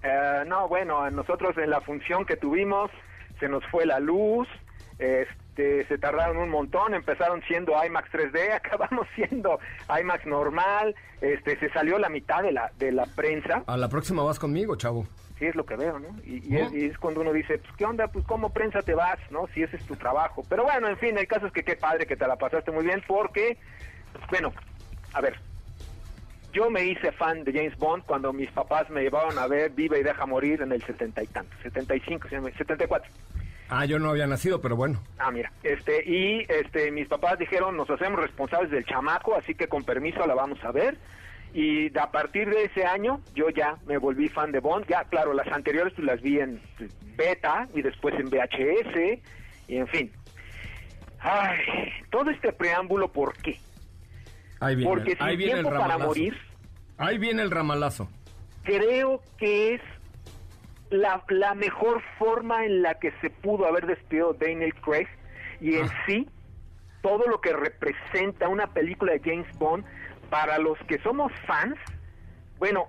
[0.02, 2.90] Eh, no, bueno, nosotros en la función que tuvimos
[3.40, 4.48] se nos fue la luz,
[4.98, 9.58] este, se tardaron un montón, empezaron siendo IMAX 3D, acabamos siendo
[10.00, 13.64] IMAX normal, este, se salió la mitad de la, de la prensa.
[13.66, 15.06] A la próxima vas conmigo, chavo.
[15.38, 16.08] Sí, es lo que veo, ¿no?
[16.24, 18.08] Y, es, cuando uno dice, pues, ¿qué onda?
[18.08, 19.46] Pues, ¿cómo prensa te vas, no?
[19.54, 20.42] Si ese es tu trabajo.
[20.48, 22.84] Pero bueno, en fin, el caso es que qué padre que te la pasaste muy
[22.84, 23.56] bien porque,
[24.30, 24.52] bueno,
[25.12, 25.36] a ver,
[26.52, 30.00] yo me hice fan de James Bond cuando mis papás me llevaron a ver Vive
[30.00, 33.08] y Deja Morir en el setenta y tanto, 75, 74.
[33.70, 35.02] Ah, yo no había nacido, pero bueno.
[35.18, 39.68] Ah, mira, este, y este, mis papás dijeron, nos hacemos responsables del chamaco, así que
[39.68, 40.96] con permiso la vamos a ver.
[41.52, 44.86] Y a partir de ese año, yo ya me volví fan de Bond.
[44.86, 46.60] Ya, claro, las anteriores pues, las vi en
[47.16, 49.20] beta y después en VHS,
[49.68, 50.12] y en fin.
[51.20, 51.58] Ay,
[52.10, 53.58] todo este preámbulo, ¿por qué?
[54.60, 56.36] Ahí viene, Porque ahí viene el para morir.
[56.96, 58.08] Ahí viene el ramalazo.
[58.64, 59.80] Creo que es
[60.90, 65.08] la, la mejor forma en la que se pudo haber despedido Daniel Craig
[65.60, 66.04] y en ah.
[66.06, 66.28] sí
[67.02, 69.84] todo lo que representa una película de James Bond
[70.30, 71.76] para los que somos fans,
[72.58, 72.88] bueno,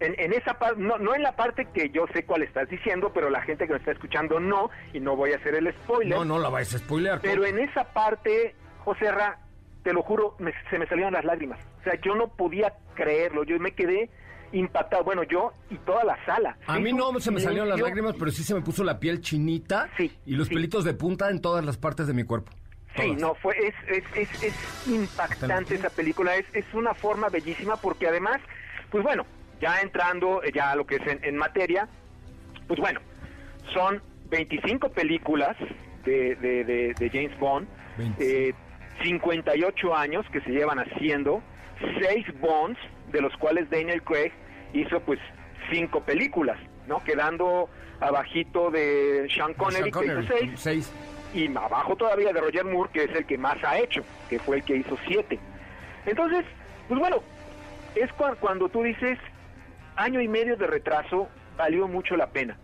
[0.00, 3.12] en, en esa parte, no, no en la parte que yo sé cuál estás diciendo,
[3.14, 6.18] pero la gente que me está escuchando no, y no voy a hacer el spoiler.
[6.18, 7.18] No, no la vais a spoiler.
[7.22, 9.38] Pero en esa parte, José Ra,
[9.82, 10.36] te lo juro,
[10.68, 11.58] se me salieron las lágrimas.
[11.80, 14.10] O sea, yo no podía creerlo, yo me quedé
[14.52, 15.04] impactado.
[15.04, 16.56] Bueno, yo y toda la sala.
[16.66, 19.20] A mí no se me salieron las lágrimas, pero sí se me puso la piel
[19.20, 22.52] chinita y los pelitos de punta en todas las partes de mi cuerpo.
[22.96, 23.74] Sí, no, fue, es,
[24.14, 28.40] es, es, impactante esa película, es, es una forma bellísima porque además,
[28.90, 29.26] pues bueno,
[29.60, 31.88] ya entrando eh, ya a lo que es en, materia,
[32.66, 33.00] pues bueno,
[33.74, 35.56] son 25 películas
[36.04, 37.68] de, de, James Bond,
[38.18, 38.54] eh,
[39.02, 41.42] 58 años que se llevan haciendo,
[42.00, 42.78] 6 Bonds,
[43.12, 44.32] de los cuales Daniel Craig
[44.72, 45.18] hizo pues
[45.70, 47.02] cinco películas, ¿no?
[47.04, 47.68] Quedando
[48.00, 50.92] abajito de Sean Connery, que hizo seis,
[51.34, 54.56] y abajo todavía de Roger Moore, que es el que más ha hecho, que fue
[54.56, 55.38] el que hizo siete.
[56.04, 56.44] Entonces,
[56.88, 57.22] Pues bueno,
[57.94, 59.18] es cuando tú dices
[59.96, 62.56] año y medio de retraso, valió mucho la pena.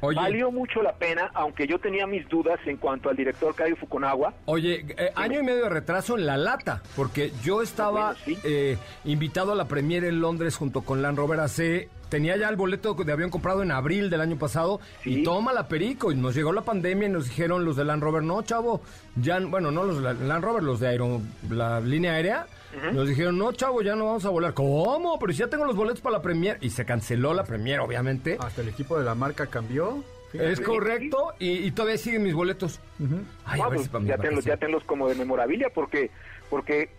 [0.00, 4.34] Valió mucho la pena, aunque yo tenía mis dudas en cuanto al director Caio Fukunawa.
[4.46, 9.52] Oye, eh, año y medio de retraso en la lata, porque yo estaba eh, invitado
[9.52, 11.88] a la premiere en Londres junto con Land Rover AC.
[12.08, 15.68] Tenía ya el boleto de avión comprado en abril del año pasado y toma la
[15.68, 16.10] perico.
[16.10, 18.80] Y nos llegó la pandemia y nos dijeron los de Land Rover, no, chavo,
[19.16, 22.46] ya, bueno, no los de Land Rover, los de Aero, la línea aérea
[22.92, 24.54] nos dijeron, no, chavo, ya no vamos a volar.
[24.54, 25.18] ¿Cómo?
[25.18, 26.58] Pero si ya tengo los boletos para la premier.
[26.60, 28.38] Y se canceló la premier, obviamente.
[28.40, 30.02] Hasta el equipo de la marca cambió.
[30.32, 32.80] Es correcto, y, todavía siguen mis boletos.
[32.98, 36.10] Pues, ya, tenlos, ya tenlos como de memorabilia, porque
[36.48, 36.90] porque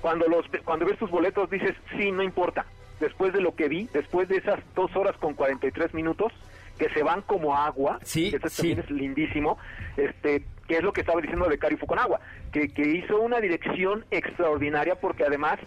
[0.00, 2.66] cuando los cuando ves tus boletos dices, sí, no importa.
[3.00, 6.32] Después de lo que vi, después de esas dos horas con 43 minutos,
[6.78, 9.58] que se van como agua, sí, eso también es lindísimo,
[9.96, 12.18] este, que es lo que estaba diciendo de Cari Fukunaga,
[12.50, 15.58] que, que hizo una dirección extraordinaria porque además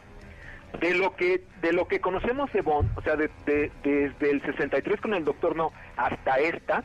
[0.80, 5.00] de lo que de lo que conocemos de Bond, o sea, de, desde el 63
[5.00, 6.84] con el Doctor No hasta esta,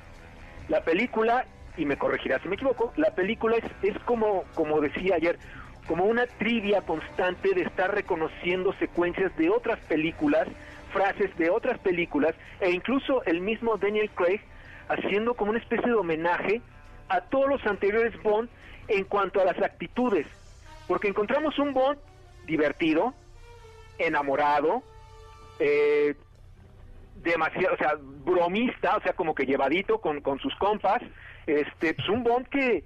[0.69, 1.47] la película,
[1.79, 5.39] y me corregirá si me equivoco, la película es, es como, como decía ayer,
[5.89, 10.47] como una trivia constante de estar reconociendo secuencias de otras películas,
[10.93, 14.43] frases de otras películas, e incluso el mismo Daniel Craig
[14.91, 16.61] haciendo como una especie de homenaje
[17.11, 18.49] a todos los anteriores Bond
[18.89, 20.27] en cuanto a las actitudes,
[20.89, 21.99] porque encontramos un Bond
[22.47, 23.15] divertido,
[23.99, 24.83] enamorado,
[25.59, 26.15] eh,
[27.17, 31.03] demasiado, o sea, bromista, o sea, como que llevadito con, con sus compas,
[31.47, 32.85] este, pues un Bond que,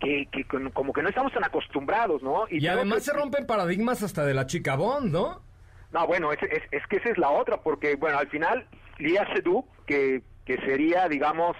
[0.00, 2.44] que, que, como que no estamos tan acostumbrados, ¿no?
[2.50, 5.42] Y, además se rompen paradigmas hasta de la chica Bond, ¿no?
[5.92, 6.38] No, bueno, es,
[6.70, 8.66] es, que esa es la otra, porque, bueno, al final,
[8.98, 11.56] Lia Seydoux, que, que sería, digamos,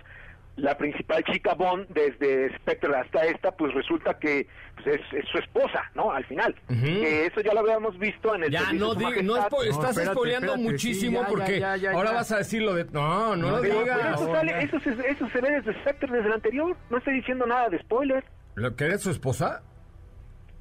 [0.56, 5.90] la principal chica Bond desde Spectre hasta esta, pues resulta que pues, es, su esposa,
[5.94, 6.12] ¿no?
[6.12, 6.54] Al final.
[6.68, 8.50] eso ya lo habíamos visto en el...
[8.50, 12.84] Ya, no, no, estás spoileando muchísimo porque ahora vas a decir lo de...
[12.84, 14.20] No, no, lo digas.
[14.20, 16.76] Eso, eso, se, ve desde Spectre, desde el anterior.
[16.90, 18.24] No estoy diciendo nada de spoiler.
[18.54, 19.62] ¿Lo que eres su esposa?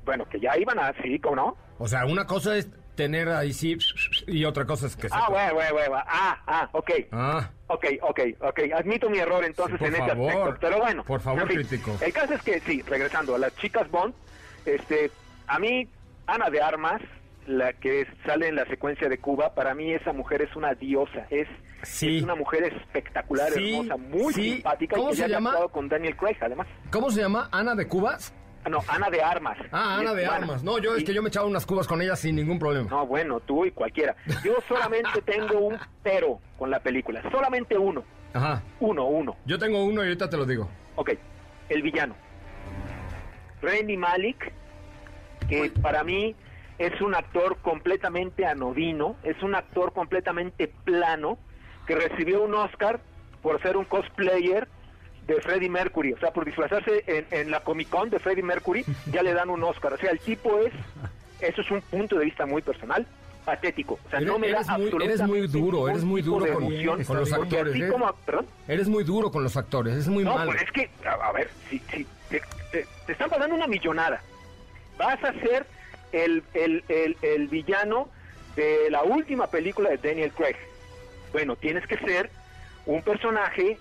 [0.06, 0.94] Bueno, que ya iban a...
[1.04, 1.58] Sí, ¿cómo no?
[1.78, 3.78] O sea, una cosa es tener ahí sí
[4.28, 6.92] y otra cosa es que Ah, güey, güey, güey, ah, ah, ok.
[7.12, 7.50] Ah.
[7.68, 8.60] Ok, ok, ok.
[8.76, 10.58] Admito mi error entonces en ese aspecto.
[10.60, 11.04] Pero bueno.
[11.04, 11.98] Por favor, crítico.
[12.02, 14.14] El caso es que, sí, regresando a las chicas Bond,
[14.66, 15.10] este,
[15.48, 15.88] a mí,
[16.28, 17.02] Ana de Armas,
[17.48, 21.26] la que sale en la secuencia de Cuba, para mí esa mujer es una diosa.
[21.30, 21.48] Es,
[21.84, 24.98] es una mujer espectacular, hermosa, muy simpática.
[24.98, 25.56] ¿Cómo y se llama?
[25.72, 26.68] con Daniel Craig, además.
[26.92, 27.50] ¿Cómo se llama?
[27.52, 28.34] ¿Ana de Cubas?
[28.70, 29.58] No, Ana de Armas.
[29.72, 30.64] Ah, Ana de Armas.
[30.64, 32.90] No, yo es que yo me echaba unas cubas con ella sin ningún problema.
[32.90, 34.16] No, bueno, tú y cualquiera.
[34.44, 37.22] Yo solamente tengo un pero con la película.
[37.32, 38.04] Solamente uno.
[38.34, 38.62] Ajá.
[38.80, 39.36] Uno, uno.
[39.46, 40.70] Yo tengo uno y ahorita te lo digo.
[40.96, 41.12] Ok.
[41.70, 42.16] El villano.
[43.62, 44.52] Randy Malik,
[45.48, 46.36] que para mí
[46.78, 51.38] es un actor completamente anodino, es un actor completamente plano,
[51.86, 53.02] que recibió un Oscar
[53.42, 54.68] por ser un cosplayer
[55.36, 59.24] de Freddie Mercury, o sea, por disfrazarse en, la Comic Con de Freddie Mercury, ya
[59.24, 59.94] le dan un Oscar.
[59.94, 60.74] O sea, el tipo es,
[61.40, 63.06] eso es un punto de vista muy personal,
[63.46, 64.00] patético.
[64.06, 67.34] O sea, no me eres da muy, Eres muy duro, eres muy duro con, los
[67.34, 67.76] actores.
[67.76, 67.92] ¿eh?
[68.68, 70.52] Eres muy duro con los actores, es muy no, malo.
[70.52, 74.22] Pues es que, a, ver, si, si te, están pagando una millonada,
[74.98, 75.66] vas a ser
[76.12, 78.10] el, el, el, el villano
[78.56, 80.58] de la última película de Daniel Craig.
[81.32, 82.30] Bueno, tienes que ser
[82.86, 83.78] un personaje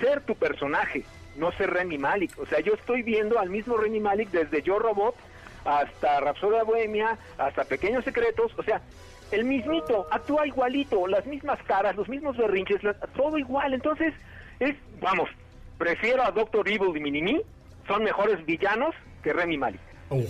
[0.00, 1.04] ser tu personaje,
[1.36, 2.38] no ser Remy Malik.
[2.38, 5.14] O sea, yo estoy viendo al mismo Remy Malik desde Yo Robot
[5.64, 8.80] hasta Rapsodia Bohemia, hasta Pequeños Secretos, o sea,
[9.30, 12.80] el mismito, actúa igualito, las mismas caras, los mismos berrinches,
[13.14, 13.74] todo igual.
[13.74, 14.12] Entonces,
[14.58, 15.28] es, vamos,
[15.78, 17.40] prefiero a Doctor Evil y Minimi,
[17.86, 19.80] son mejores villanos que Remy Malik.
[20.10, 20.28] Bueno,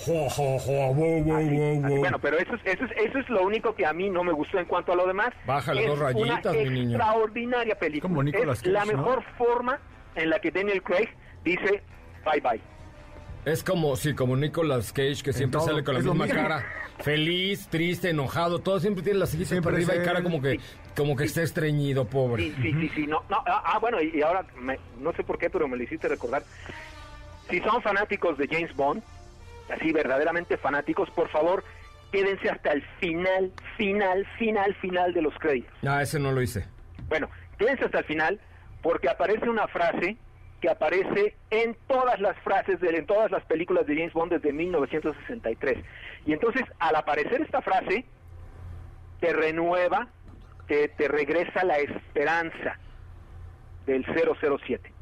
[2.21, 4.59] pero eso es, eso, es, eso es lo único que a mí no me gustó
[4.59, 5.31] en cuanto a lo demás.
[5.47, 6.99] Bájale dos rayitas, mi niño.
[6.99, 8.53] Extraordinaria película.
[8.53, 9.79] es la mejor forma
[10.15, 11.09] en la que Daniel Craig
[11.45, 11.83] dice
[12.25, 12.61] bye bye.
[13.45, 16.67] Es como, sí, como Nicolas Cage, que siempre sale con la misma cara.
[16.99, 20.61] Feliz, triste, enojado, todo siempre tiene la cejitas para arriba y cara como que,
[20.95, 22.43] como que está estreñido, pobre.
[22.43, 23.07] Sí, sí, sí, sí.
[23.07, 24.45] No, no, ah, ah bueno, y, ahora,
[25.01, 26.43] no sé por qué, pero me lo hiciste recordar.
[27.49, 29.03] Si son fanáticos de James Bond,
[29.71, 31.65] así verdaderamente fanáticos, por favor,
[32.13, 35.73] quédense hasta el final, final, final, final de los créditos.
[35.87, 36.67] Ah, ese no lo hice.
[37.09, 37.29] Bueno,
[37.59, 38.41] quédense hasta el final
[38.83, 40.17] porque aparece una frase
[40.61, 44.53] que aparece en todas las frases, de, en todas las películas de James Bond desde
[44.53, 45.79] 1963.
[46.27, 48.05] Y entonces, al aparecer esta frase,
[49.21, 50.09] te renueva,
[50.67, 52.79] te, te regresa la esperanza
[53.87, 54.93] del 007.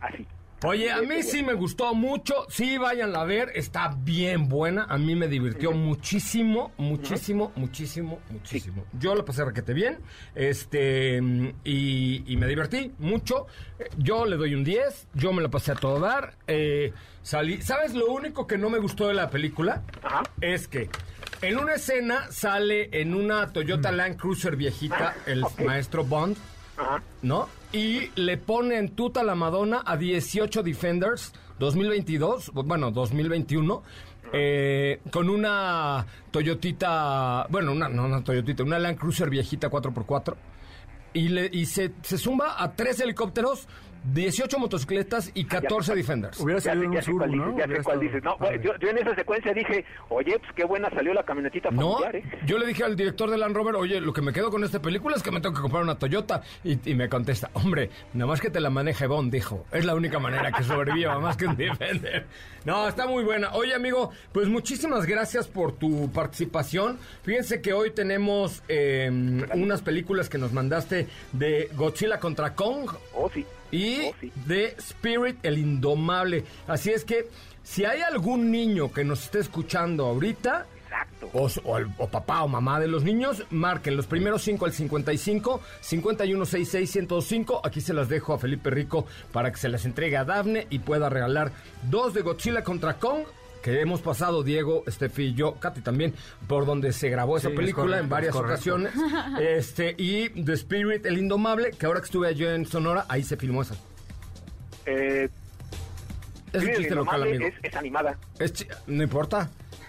[0.00, 0.26] Así.
[0.64, 2.46] Oye, a mí sí me gustó mucho.
[2.48, 3.50] Sí, váyanla a ver.
[3.54, 4.84] Está bien buena.
[4.88, 8.84] A mí me divirtió muchísimo, muchísimo, muchísimo, muchísimo.
[8.98, 9.98] Yo lo pasé requete bien.
[10.34, 11.20] Este,
[11.64, 13.46] y, me divertí mucho.
[13.98, 15.08] Yo le doy un 10.
[15.14, 16.36] Yo me lo pasé a todo dar.
[16.46, 16.92] Eh,
[17.22, 17.60] salí.
[17.60, 19.82] ¿Sabes lo único que no me gustó de la película?
[20.40, 20.88] Es que
[21.42, 26.36] en una escena sale en una Toyota Land Cruiser viejita el maestro Bond,
[27.22, 27.48] ¿no?
[27.72, 33.82] Y le pone en tuta la Madonna a 18 Defenders 2022, bueno, 2021.
[34.34, 40.34] Eh, con una Toyotita, bueno, una, no una Toyotita, una Land Cruiser viejita 4x4.
[41.14, 43.68] Y, le, y se, se zumba a tres helicópteros
[44.04, 46.40] 18 motocicletas y 14 Defenders.
[46.40, 47.56] Hubiera salido un sur, ¿no?
[47.56, 48.22] Ya sé cuál dices.
[48.22, 52.14] No, yo, yo, en esa secuencia dije, oye, pues qué buena salió la camionetita familiar,
[52.14, 52.24] no, ¿eh?
[52.46, 54.80] yo le dije al director de Land Rover, oye, lo que me quedo con esta
[54.82, 56.42] película es que me tengo que comprar una Toyota.
[56.64, 59.66] Y, me contesta, hombre, nada más que te la maneje Bond, dijo.
[59.72, 62.26] Es la única manera que sobreviva, más que un Defender.
[62.64, 63.54] No, está muy buena.
[63.54, 66.98] Oye, amigo, pues muchísimas gracias por tu participación.
[67.22, 69.10] Fíjense que hoy tenemos eh,
[69.54, 72.90] unas películas que nos mandaste de Godzilla contra Kong.
[73.14, 74.14] Oh, sí y oh,
[74.46, 76.44] de Spirit el Indomable.
[76.68, 77.28] Así es que
[77.64, 80.66] si hay algún niño que nos esté escuchando ahorita,
[81.32, 81.48] o,
[81.98, 87.60] o, papá o mamá de los niños, marquen los primeros 5 al 55, 5166 105.
[87.64, 90.80] Aquí se las dejo a Felipe Rico para que se las entregue a Dafne y
[90.80, 91.52] pueda regalar
[91.90, 93.24] dos de Godzilla contra Kong
[93.62, 96.14] que hemos pasado, Diego, Estefi y yo, Katy también,
[96.48, 98.92] por donde se grabó esa película en varias ocasiones.
[99.40, 103.36] este Y The Spirit, El Indomable, que ahora que estuve yo en Sonora, ahí se
[103.36, 103.76] filmó esa.
[104.84, 105.28] Eh,
[106.52, 107.46] es un chiste local, amigo.
[107.62, 108.18] Es, animada.
[108.88, 109.48] no importa.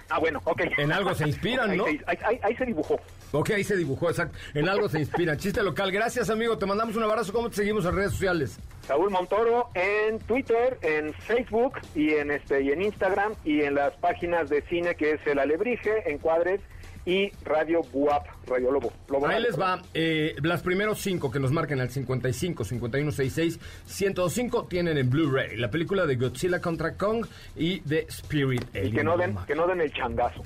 [0.09, 0.61] Ah, bueno, ok.
[0.77, 1.85] En algo se inspiran, ¿no?
[1.85, 2.99] ahí se dibujó.
[3.31, 4.37] Ok, ahí se dibujó, exacto.
[4.53, 5.35] En algo se inspira.
[5.37, 5.91] Chiste local.
[5.91, 6.57] Gracias, amigo.
[6.57, 7.33] Te mandamos un abrazo.
[7.33, 8.59] ¿Cómo te seguimos en redes sociales?
[8.87, 13.93] Saúl Montoro en Twitter, en Facebook y en este y en Instagram y en las
[13.93, 16.59] páginas de cine que es El Alebrije, Encuadres
[17.05, 18.91] y Radio Buap, Radio Lobo.
[19.27, 19.81] Ahí les va.
[19.93, 25.69] Eh, las primeros cinco que nos marquen al 55, 5166, 105 tienen en Blu-ray la
[25.69, 27.25] película de Godzilla contra Kong
[27.55, 28.63] y de Spirit.
[28.73, 30.41] Y que no, den, que no den el changazo.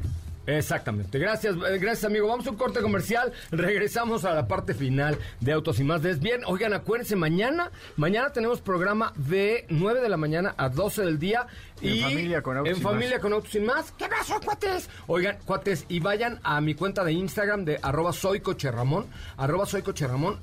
[0.48, 1.20] Exactamente.
[1.20, 2.28] Gracias, eh, gracias amigo.
[2.28, 3.34] Vamos a un corte comercial.
[3.52, 6.04] Regresamos a la parte final de Autos y más.
[6.06, 11.04] Es bien, oigan, acuérdense, mañana, mañana tenemos programa de 9 de la mañana a 12
[11.04, 11.48] del día.
[11.82, 13.92] Y en familia con Autos, en familia con Autos y más.
[13.92, 14.90] ¿Qué pasó, cuates?
[15.08, 19.66] Oigan, cuates, y vayan a mi cuenta de Instagram de arroba soy coche Ramón, arroba
[19.66, 20.40] soy coche Ramón.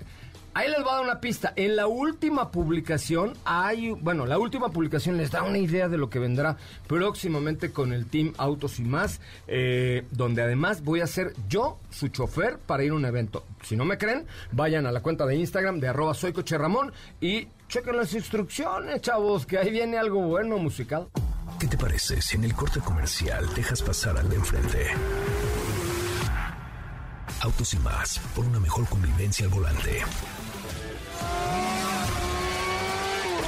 [0.56, 1.52] Ahí les voy a dar una pista.
[1.56, 6.08] En la última publicación hay, bueno, la última publicación les da una idea de lo
[6.08, 11.32] que vendrá próximamente con el Team Autos y más, eh, donde además voy a ser
[11.48, 13.44] yo su chofer para ir a un evento.
[13.62, 16.92] Si no me creen, vayan a la cuenta de Instagram de arroba soy coche Ramón
[17.20, 21.08] y chequen las instrucciones, chavos, que ahí viene algo bueno musical.
[21.58, 24.86] ¿Qué te parece si en el corte comercial dejas pasar al de enfrente?
[27.40, 30.00] Autos y más, por una mejor convivencia al volante.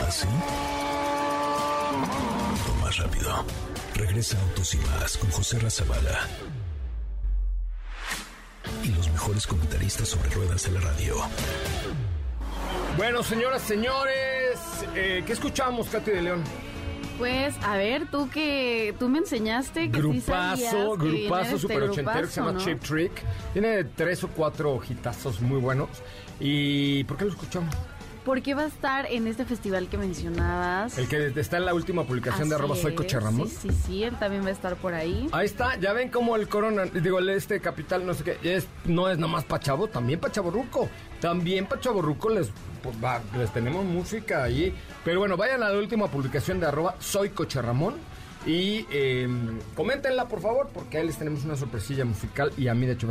[0.06, 0.26] ¿Así?
[2.70, 3.44] O más rápido.
[3.94, 6.20] Regresa Autos y más con José Razabala.
[8.82, 11.16] Y los mejores comentaristas sobre ruedas de la radio.
[12.96, 14.58] Bueno, señoras, señores,
[14.94, 16.44] eh, ¿qué escuchamos, Katy de León?
[17.18, 22.20] Pues, a ver, tú que tú me enseñaste que grupazo, sí grupazo este super ochentero
[22.22, 23.12] que se llama Chip Trick.
[23.52, 25.88] Tiene tres o cuatro hojitazos muy buenos.
[26.40, 27.74] ¿Y por qué lo escuchamos?
[28.24, 30.98] Porque va a estar en este festival que mencionabas.
[30.98, 33.48] El que está en la última publicación de arroba soy Coche Ramón.
[33.48, 35.28] Sí, sí, sí, él también va a estar por ahí.
[35.30, 38.66] Ahí está, ya ven cómo el corona, digo, el este capital, no sé qué, es,
[38.84, 40.88] no es nomás para chavo, también para chaborruco.
[41.20, 42.50] También para chaborruco les,
[42.82, 42.96] pues,
[43.38, 44.74] les tenemos música ahí.
[45.04, 47.94] Pero bueno, vayan a la última publicación de arroba soy Coche Ramón.
[48.46, 49.28] Y eh,
[49.74, 53.08] coméntenla, por favor, porque ahí les tenemos una sorpresilla musical y a mí, de hecho,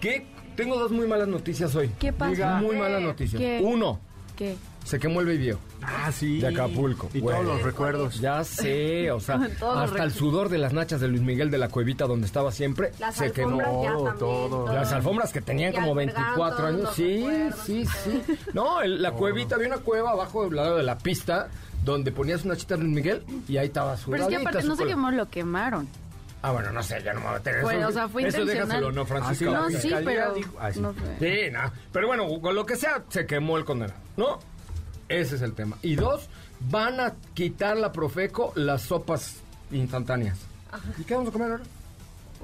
[0.00, 0.26] que
[0.56, 1.90] tengo dos muy malas noticias hoy.
[1.98, 2.56] ¿Qué pasa?
[2.56, 3.40] Muy malas noticias.
[3.62, 4.00] Uno,
[4.36, 4.56] ¿Qué?
[4.84, 5.58] Se quemó el video.
[5.80, 6.40] Ah, sí.
[6.40, 7.08] De Acapulco.
[7.14, 8.20] Y todos los recuerdos.
[8.20, 9.36] Ya sé, o sea,
[9.76, 12.92] hasta el sudor de las nachas de Luis Miguel de la cuevita donde estaba siempre
[13.12, 14.72] se quemó todo.
[14.72, 16.90] Las alfombras que tenían como 24 años.
[16.94, 17.24] Sí,
[17.64, 18.22] sí, sí.
[18.52, 21.48] No, la cuevita, había una cueva abajo del lado de la pista
[21.84, 24.62] donde ponías una chita de Luis Miguel y ahí estaba su Pero es que aparte
[24.64, 25.88] no se quemó, lo quemaron.
[26.42, 28.44] Ah, bueno, no sé, ya no me voy a meter bueno, o sea, fue eso
[28.44, 29.54] déjaselo, ¿no, Francisco?
[29.54, 30.34] Ah, no, sí, pero...
[30.58, 30.80] Ah, sí.
[30.80, 31.72] No sí, no.
[31.92, 34.40] Pero bueno, con lo que sea, se quemó el condenado, ¿no?
[35.08, 35.76] Ese es el tema.
[35.82, 36.28] Y dos,
[36.68, 39.36] van a quitar la Profeco las sopas
[39.70, 40.38] instantáneas.
[40.98, 41.64] ¿Y qué vamos a comer ahora?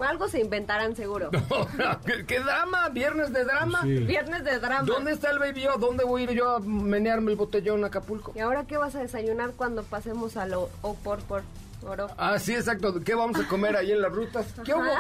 [0.01, 1.31] Algo se inventarán seguro.
[2.27, 2.89] ¿Qué, drama?
[2.91, 3.83] ¿Viernes de drama?
[3.83, 4.87] Viernes de drama.
[4.87, 5.67] ¿Dónde está el baby?
[5.79, 8.33] ¿Dónde voy a ir yo a menearme el botellón a Acapulco?
[8.35, 11.43] ¿Y ahora qué vas a desayunar cuando pasemos a lo o por por
[11.83, 12.09] oro?
[12.17, 13.01] Ah, sí, exacto.
[13.05, 14.47] ¿Qué vamos a comer ahí en las rutas?
[14.65, 14.91] ¿Qué hubo?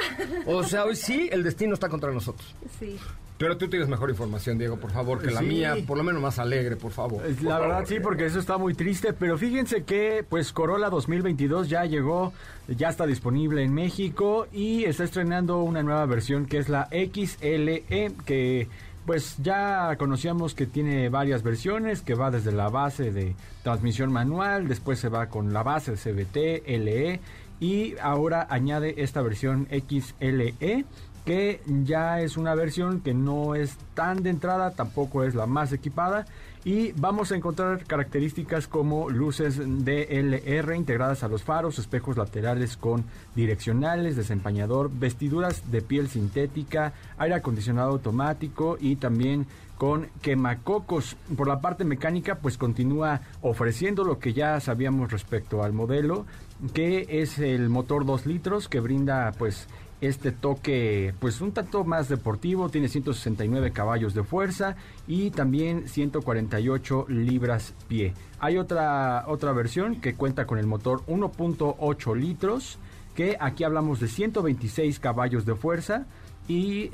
[0.46, 2.54] O sea, hoy sí, el destino está contra nosotros.
[2.78, 2.98] Sí.
[3.38, 6.40] Pero tú tienes mejor información, Diego, por favor, que la mía, por lo menos más
[6.40, 7.22] alegre, por favor.
[7.40, 11.84] La verdad sí, porque eso está muy triste, pero fíjense que pues Corolla 2022 ya
[11.84, 12.32] llegó,
[12.66, 17.84] ya está disponible en México y está estrenando una nueva versión que es la XLE,
[18.26, 18.68] que
[19.06, 24.66] pues ya conocíamos que tiene varias versiones, que va desde la base de transmisión manual,
[24.66, 27.20] después se va con la base CBT, LE
[27.60, 30.84] y ahora añade esta versión XLE
[31.28, 35.74] que ya es una versión que no es tan de entrada, tampoco es la más
[35.74, 36.24] equipada
[36.64, 43.04] y vamos a encontrar características como luces DLR integradas a los faros, espejos laterales con
[43.36, 51.14] direccionales, desempañador, vestiduras de piel sintética, aire acondicionado automático y también con quemacocos.
[51.36, 56.24] Por la parte mecánica, pues continúa ofreciendo lo que ya sabíamos respecto al modelo,
[56.72, 59.68] que es el motor 2 litros que brinda pues
[60.00, 64.76] este toque pues un tanto más deportivo, tiene 169 caballos de fuerza
[65.06, 68.14] y también 148 libras pie.
[68.38, 72.78] Hay otra, otra versión que cuenta con el motor 1.8 litros,
[73.14, 76.06] que aquí hablamos de 126 caballos de fuerza
[76.46, 76.90] y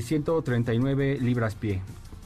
[0.00, 1.80] 139 eh, libras pie.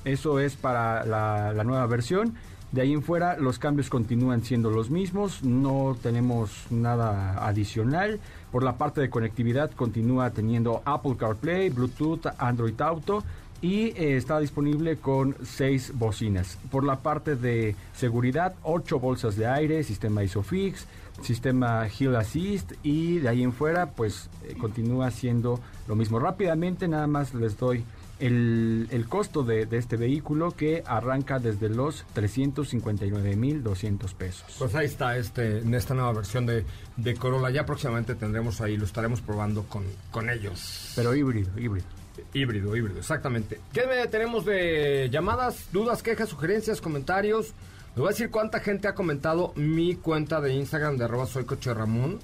[0.05, 2.35] Eso es para la, la nueva versión.
[2.73, 8.19] De ahí en fuera los cambios continúan siendo los mismos, no tenemos nada adicional.
[8.53, 13.25] Por la parte de conectividad continúa teniendo Apple CarPlay, Bluetooth, Android Auto
[13.63, 16.59] y eh, está disponible con seis bocinas.
[16.71, 20.87] Por la parte de seguridad, ocho bolsas de aire, sistema ISOFIX,
[21.23, 26.19] sistema Hill Assist y de ahí en fuera pues eh, continúa siendo lo mismo.
[26.19, 27.85] Rápidamente nada más les doy
[28.23, 34.55] el, costo de, este vehículo que arranca desde los 359.200 pesos.
[34.59, 36.65] Pues ahí está este, en esta nueva versión de,
[36.97, 37.51] de, Corolla.
[37.51, 40.93] Ya próximamente tendremos ahí, lo estaremos probando con, con ellos.
[40.95, 41.87] Pero híbrido, híbrido.
[42.35, 43.59] Híbrido, híbrido, exactamente.
[43.73, 47.55] ¿Qué tenemos de llamadas, dudas, quejas, sugerencias, comentarios?
[47.89, 51.45] Les voy a decir cuánta gente ha comentado mi cuenta de Instagram de arroba soy
[51.45, 52.21] coche Ramón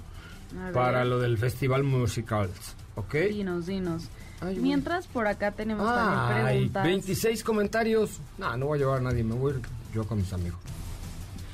[0.72, 2.76] para lo del Festival Musicals.
[2.94, 3.14] ¿Ok?
[3.14, 4.09] Dinos, dinos.
[4.57, 6.84] Mientras por acá tenemos también preguntas.
[6.84, 8.20] 26 comentarios.
[8.36, 9.55] No, no voy a llevar a nadie, me voy
[9.93, 10.61] yo con mis amigos.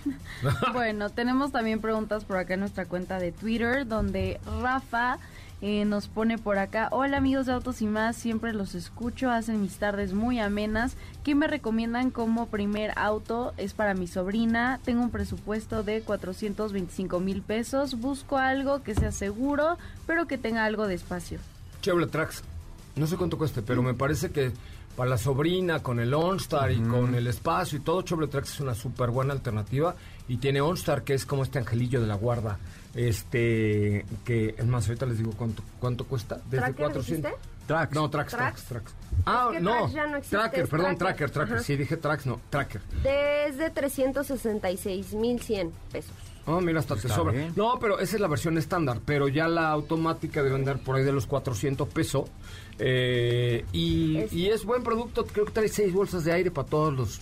[0.72, 5.18] bueno, tenemos también preguntas por acá en nuestra cuenta de Twitter, donde Rafa
[5.62, 9.62] eh, nos pone por acá, hola amigos de Autos y más, siempre los escucho, hacen
[9.62, 10.96] mis tardes muy amenas.
[11.22, 13.54] ¿Qué me recomiendan como primer auto?
[13.56, 19.10] Es para mi sobrina, tengo un presupuesto de 425 mil pesos, busco algo que sea
[19.10, 21.38] seguro, pero que tenga algo de espacio.
[21.80, 22.42] Chevrolet Trax.
[22.96, 24.52] No sé cuánto cueste, pero me parece que
[24.96, 28.60] para la sobrina, con el OnStar y con el espacio y todo, Chevrolet Trax es
[28.60, 29.96] una súper buena alternativa.
[30.28, 32.58] Y tiene OnStar, que es como este angelillo de la guarda.
[32.94, 36.40] Este, que es más, ahorita les digo cuánto, cuánto cuesta.
[36.48, 37.32] Desde 400.
[37.66, 37.94] Trax.
[37.94, 38.94] No, Trax, Trax, Trax.
[39.26, 39.90] Ah, no.
[40.28, 41.62] tracker, perdón, tracker, tracker.
[41.62, 42.82] Sí, dije Trax, no, Tracker.
[43.02, 46.12] Desde 366.100 pesos.
[46.46, 47.50] Oh, mira, hasta te sobra.
[47.56, 51.04] No, pero esa es la versión estándar, pero ya la automática debe andar por ahí
[51.04, 52.24] de los 400 pesos.
[52.78, 54.32] Eh, y, es...
[54.32, 54.64] y, es...
[54.64, 57.20] buen producto, creo que trae seis bolsas de aire para todos los...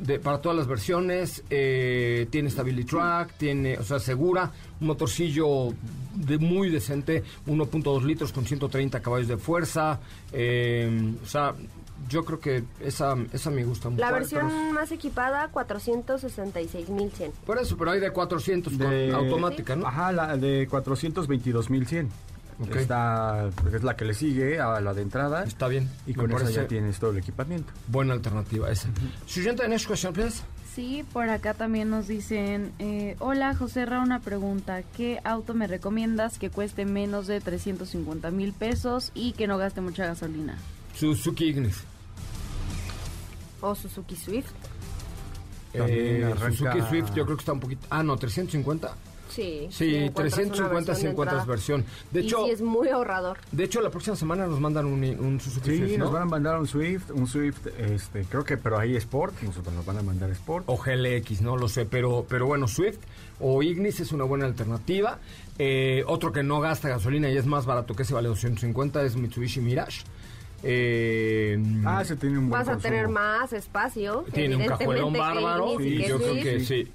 [0.00, 5.74] De, para todas las versiones, eh, tiene Stability Track, tiene, o sea, segura, un motorcillo
[6.14, 9.98] de muy decente, 1.2 litros con 130 caballos de fuerza,
[10.32, 11.52] eh, o sea,
[12.08, 14.00] yo creo que esa, esa me gusta mucho.
[14.00, 17.32] La versión más equipada, 466.100.
[17.44, 19.86] Por eso, pero hay de 400 con automática, ¿no?
[19.86, 22.08] Ajá, la de 422.100.
[22.60, 22.82] Okay.
[22.82, 25.44] Está, es la que le sigue a la de entrada.
[25.44, 25.88] Está bien.
[26.06, 27.72] Y con eso ya tienes todo el equipamiento.
[27.86, 28.88] Buena alternativa esa.
[29.26, 30.42] Siguiente next question, please.
[30.74, 35.66] Sí, por acá también nos dicen, eh, hola José Ra, una pregunta, ¿qué auto me
[35.66, 40.56] recomiendas que cueste menos de 350 mil pesos y que no gaste mucha gasolina?
[40.98, 41.84] Suzuki Ignis.
[43.60, 44.52] O Suzuki Swift.
[45.72, 47.86] Eh, Suzuki Swift yo creo que está un poquito...
[47.90, 48.94] Ah, no, 350.
[49.28, 51.84] Sí, sí 350 si encuentras versión.
[52.10, 53.38] De hecho, es muy ahorrador.
[53.52, 55.90] De hecho, la próxima semana nos mandan un, un Suzuki sí, Swift.
[55.90, 59.42] Sí, nos van a mandar un Swift, un Swift, este, creo que, pero ahí Sport,
[59.42, 60.64] nosotros nos van a mandar Sport.
[60.66, 62.98] O GLX, no lo sé, pero, pero bueno, Swift
[63.38, 65.18] o Ignis es una buena alternativa.
[65.58, 69.16] Eh, otro que no gasta gasolina y es más barato que ese vale 250 es
[69.16, 70.02] Mitsubishi Mirage.
[70.62, 74.24] Eh, ah, se tiene un buen Vas a tener más espacio.
[74.32, 75.76] Tiene un cajuelón bárbaro.
[75.78, 76.88] Sí, yo creo que sí.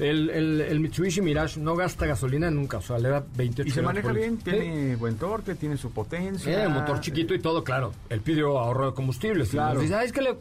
[0.00, 3.82] El, el, Mitsubishi Mirage no gasta gasolina nunca, o sea, le da 28 Y se
[3.82, 6.64] maneja bien, tiene buen torque, tiene su potencia.
[6.64, 7.92] Eh, motor chiquito y todo, claro.
[8.08, 9.44] El pidió ahorro de combustible.
[9.46, 9.80] Claro.
[9.80, 10.36] dice, es que le,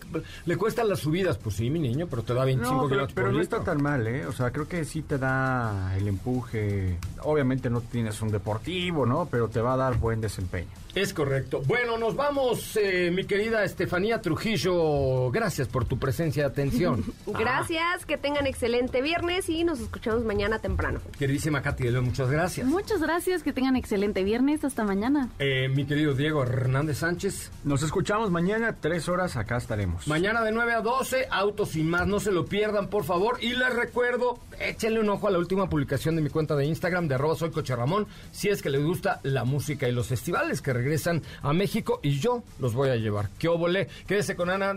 [0.45, 1.37] le, cuestan las subidas.
[1.37, 3.81] Pues sí, mi niño, pero te da 25 no, pero, kilómetros pero no está tan
[3.81, 4.25] mal, ¿eh?
[4.25, 6.97] O sea, creo que sí te da el empuje.
[7.23, 9.27] Obviamente no tienes un deportivo, ¿no?
[9.29, 10.67] Pero te va a dar buen desempeño.
[10.95, 11.61] Es correcto.
[11.67, 15.29] Bueno, nos vamos, eh, mi querida Estefanía Trujillo.
[15.29, 17.05] Gracias por tu presencia y atención.
[17.27, 20.99] gracias, que tengan excelente viernes y nos escuchamos mañana temprano.
[21.17, 22.67] Queridísima Katy de León, muchas gracias.
[22.67, 24.63] Muchas gracias, que tengan excelente viernes.
[24.63, 25.29] Hasta mañana.
[25.39, 27.51] Eh, mi querido Diego Hernández Sánchez.
[27.63, 30.07] Nos escuchamos mañana, tres horas, acá estaremos.
[30.07, 33.37] Mañana de 9 a 12, autos y más, no se lo pierdan, por favor.
[33.41, 37.07] Y les recuerdo, échenle un ojo a la última publicación de mi cuenta de Instagram
[37.07, 40.61] de arroba soy Coche Ramón, si es que les gusta la música y los festivales
[40.61, 43.29] que regresan a México y yo los voy a llevar.
[43.39, 43.87] ¡Qué óvole!
[44.07, 44.73] Quédese con Ana,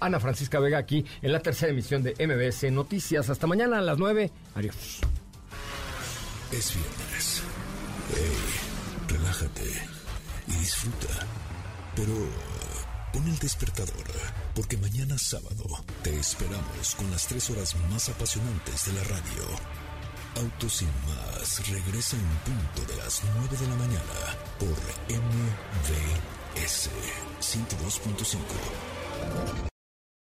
[0.00, 3.30] Ana, Francisca Vega aquí en la tercera emisión de MBS Noticias.
[3.30, 4.30] Hasta mañana las 9.
[4.54, 4.76] Adiós.
[6.52, 7.42] Es viernes.
[9.08, 9.88] relájate
[10.48, 11.08] y disfruta.
[11.94, 12.14] Pero
[13.12, 14.04] pon el despertador,
[14.54, 15.64] porque mañana sábado
[16.02, 19.44] te esperamos con las tres horas más apasionantes de la radio.
[20.36, 24.76] Autos sin más regresa en punto de las 9 de la mañana por
[25.08, 26.90] MVS
[27.40, 29.75] 102.5.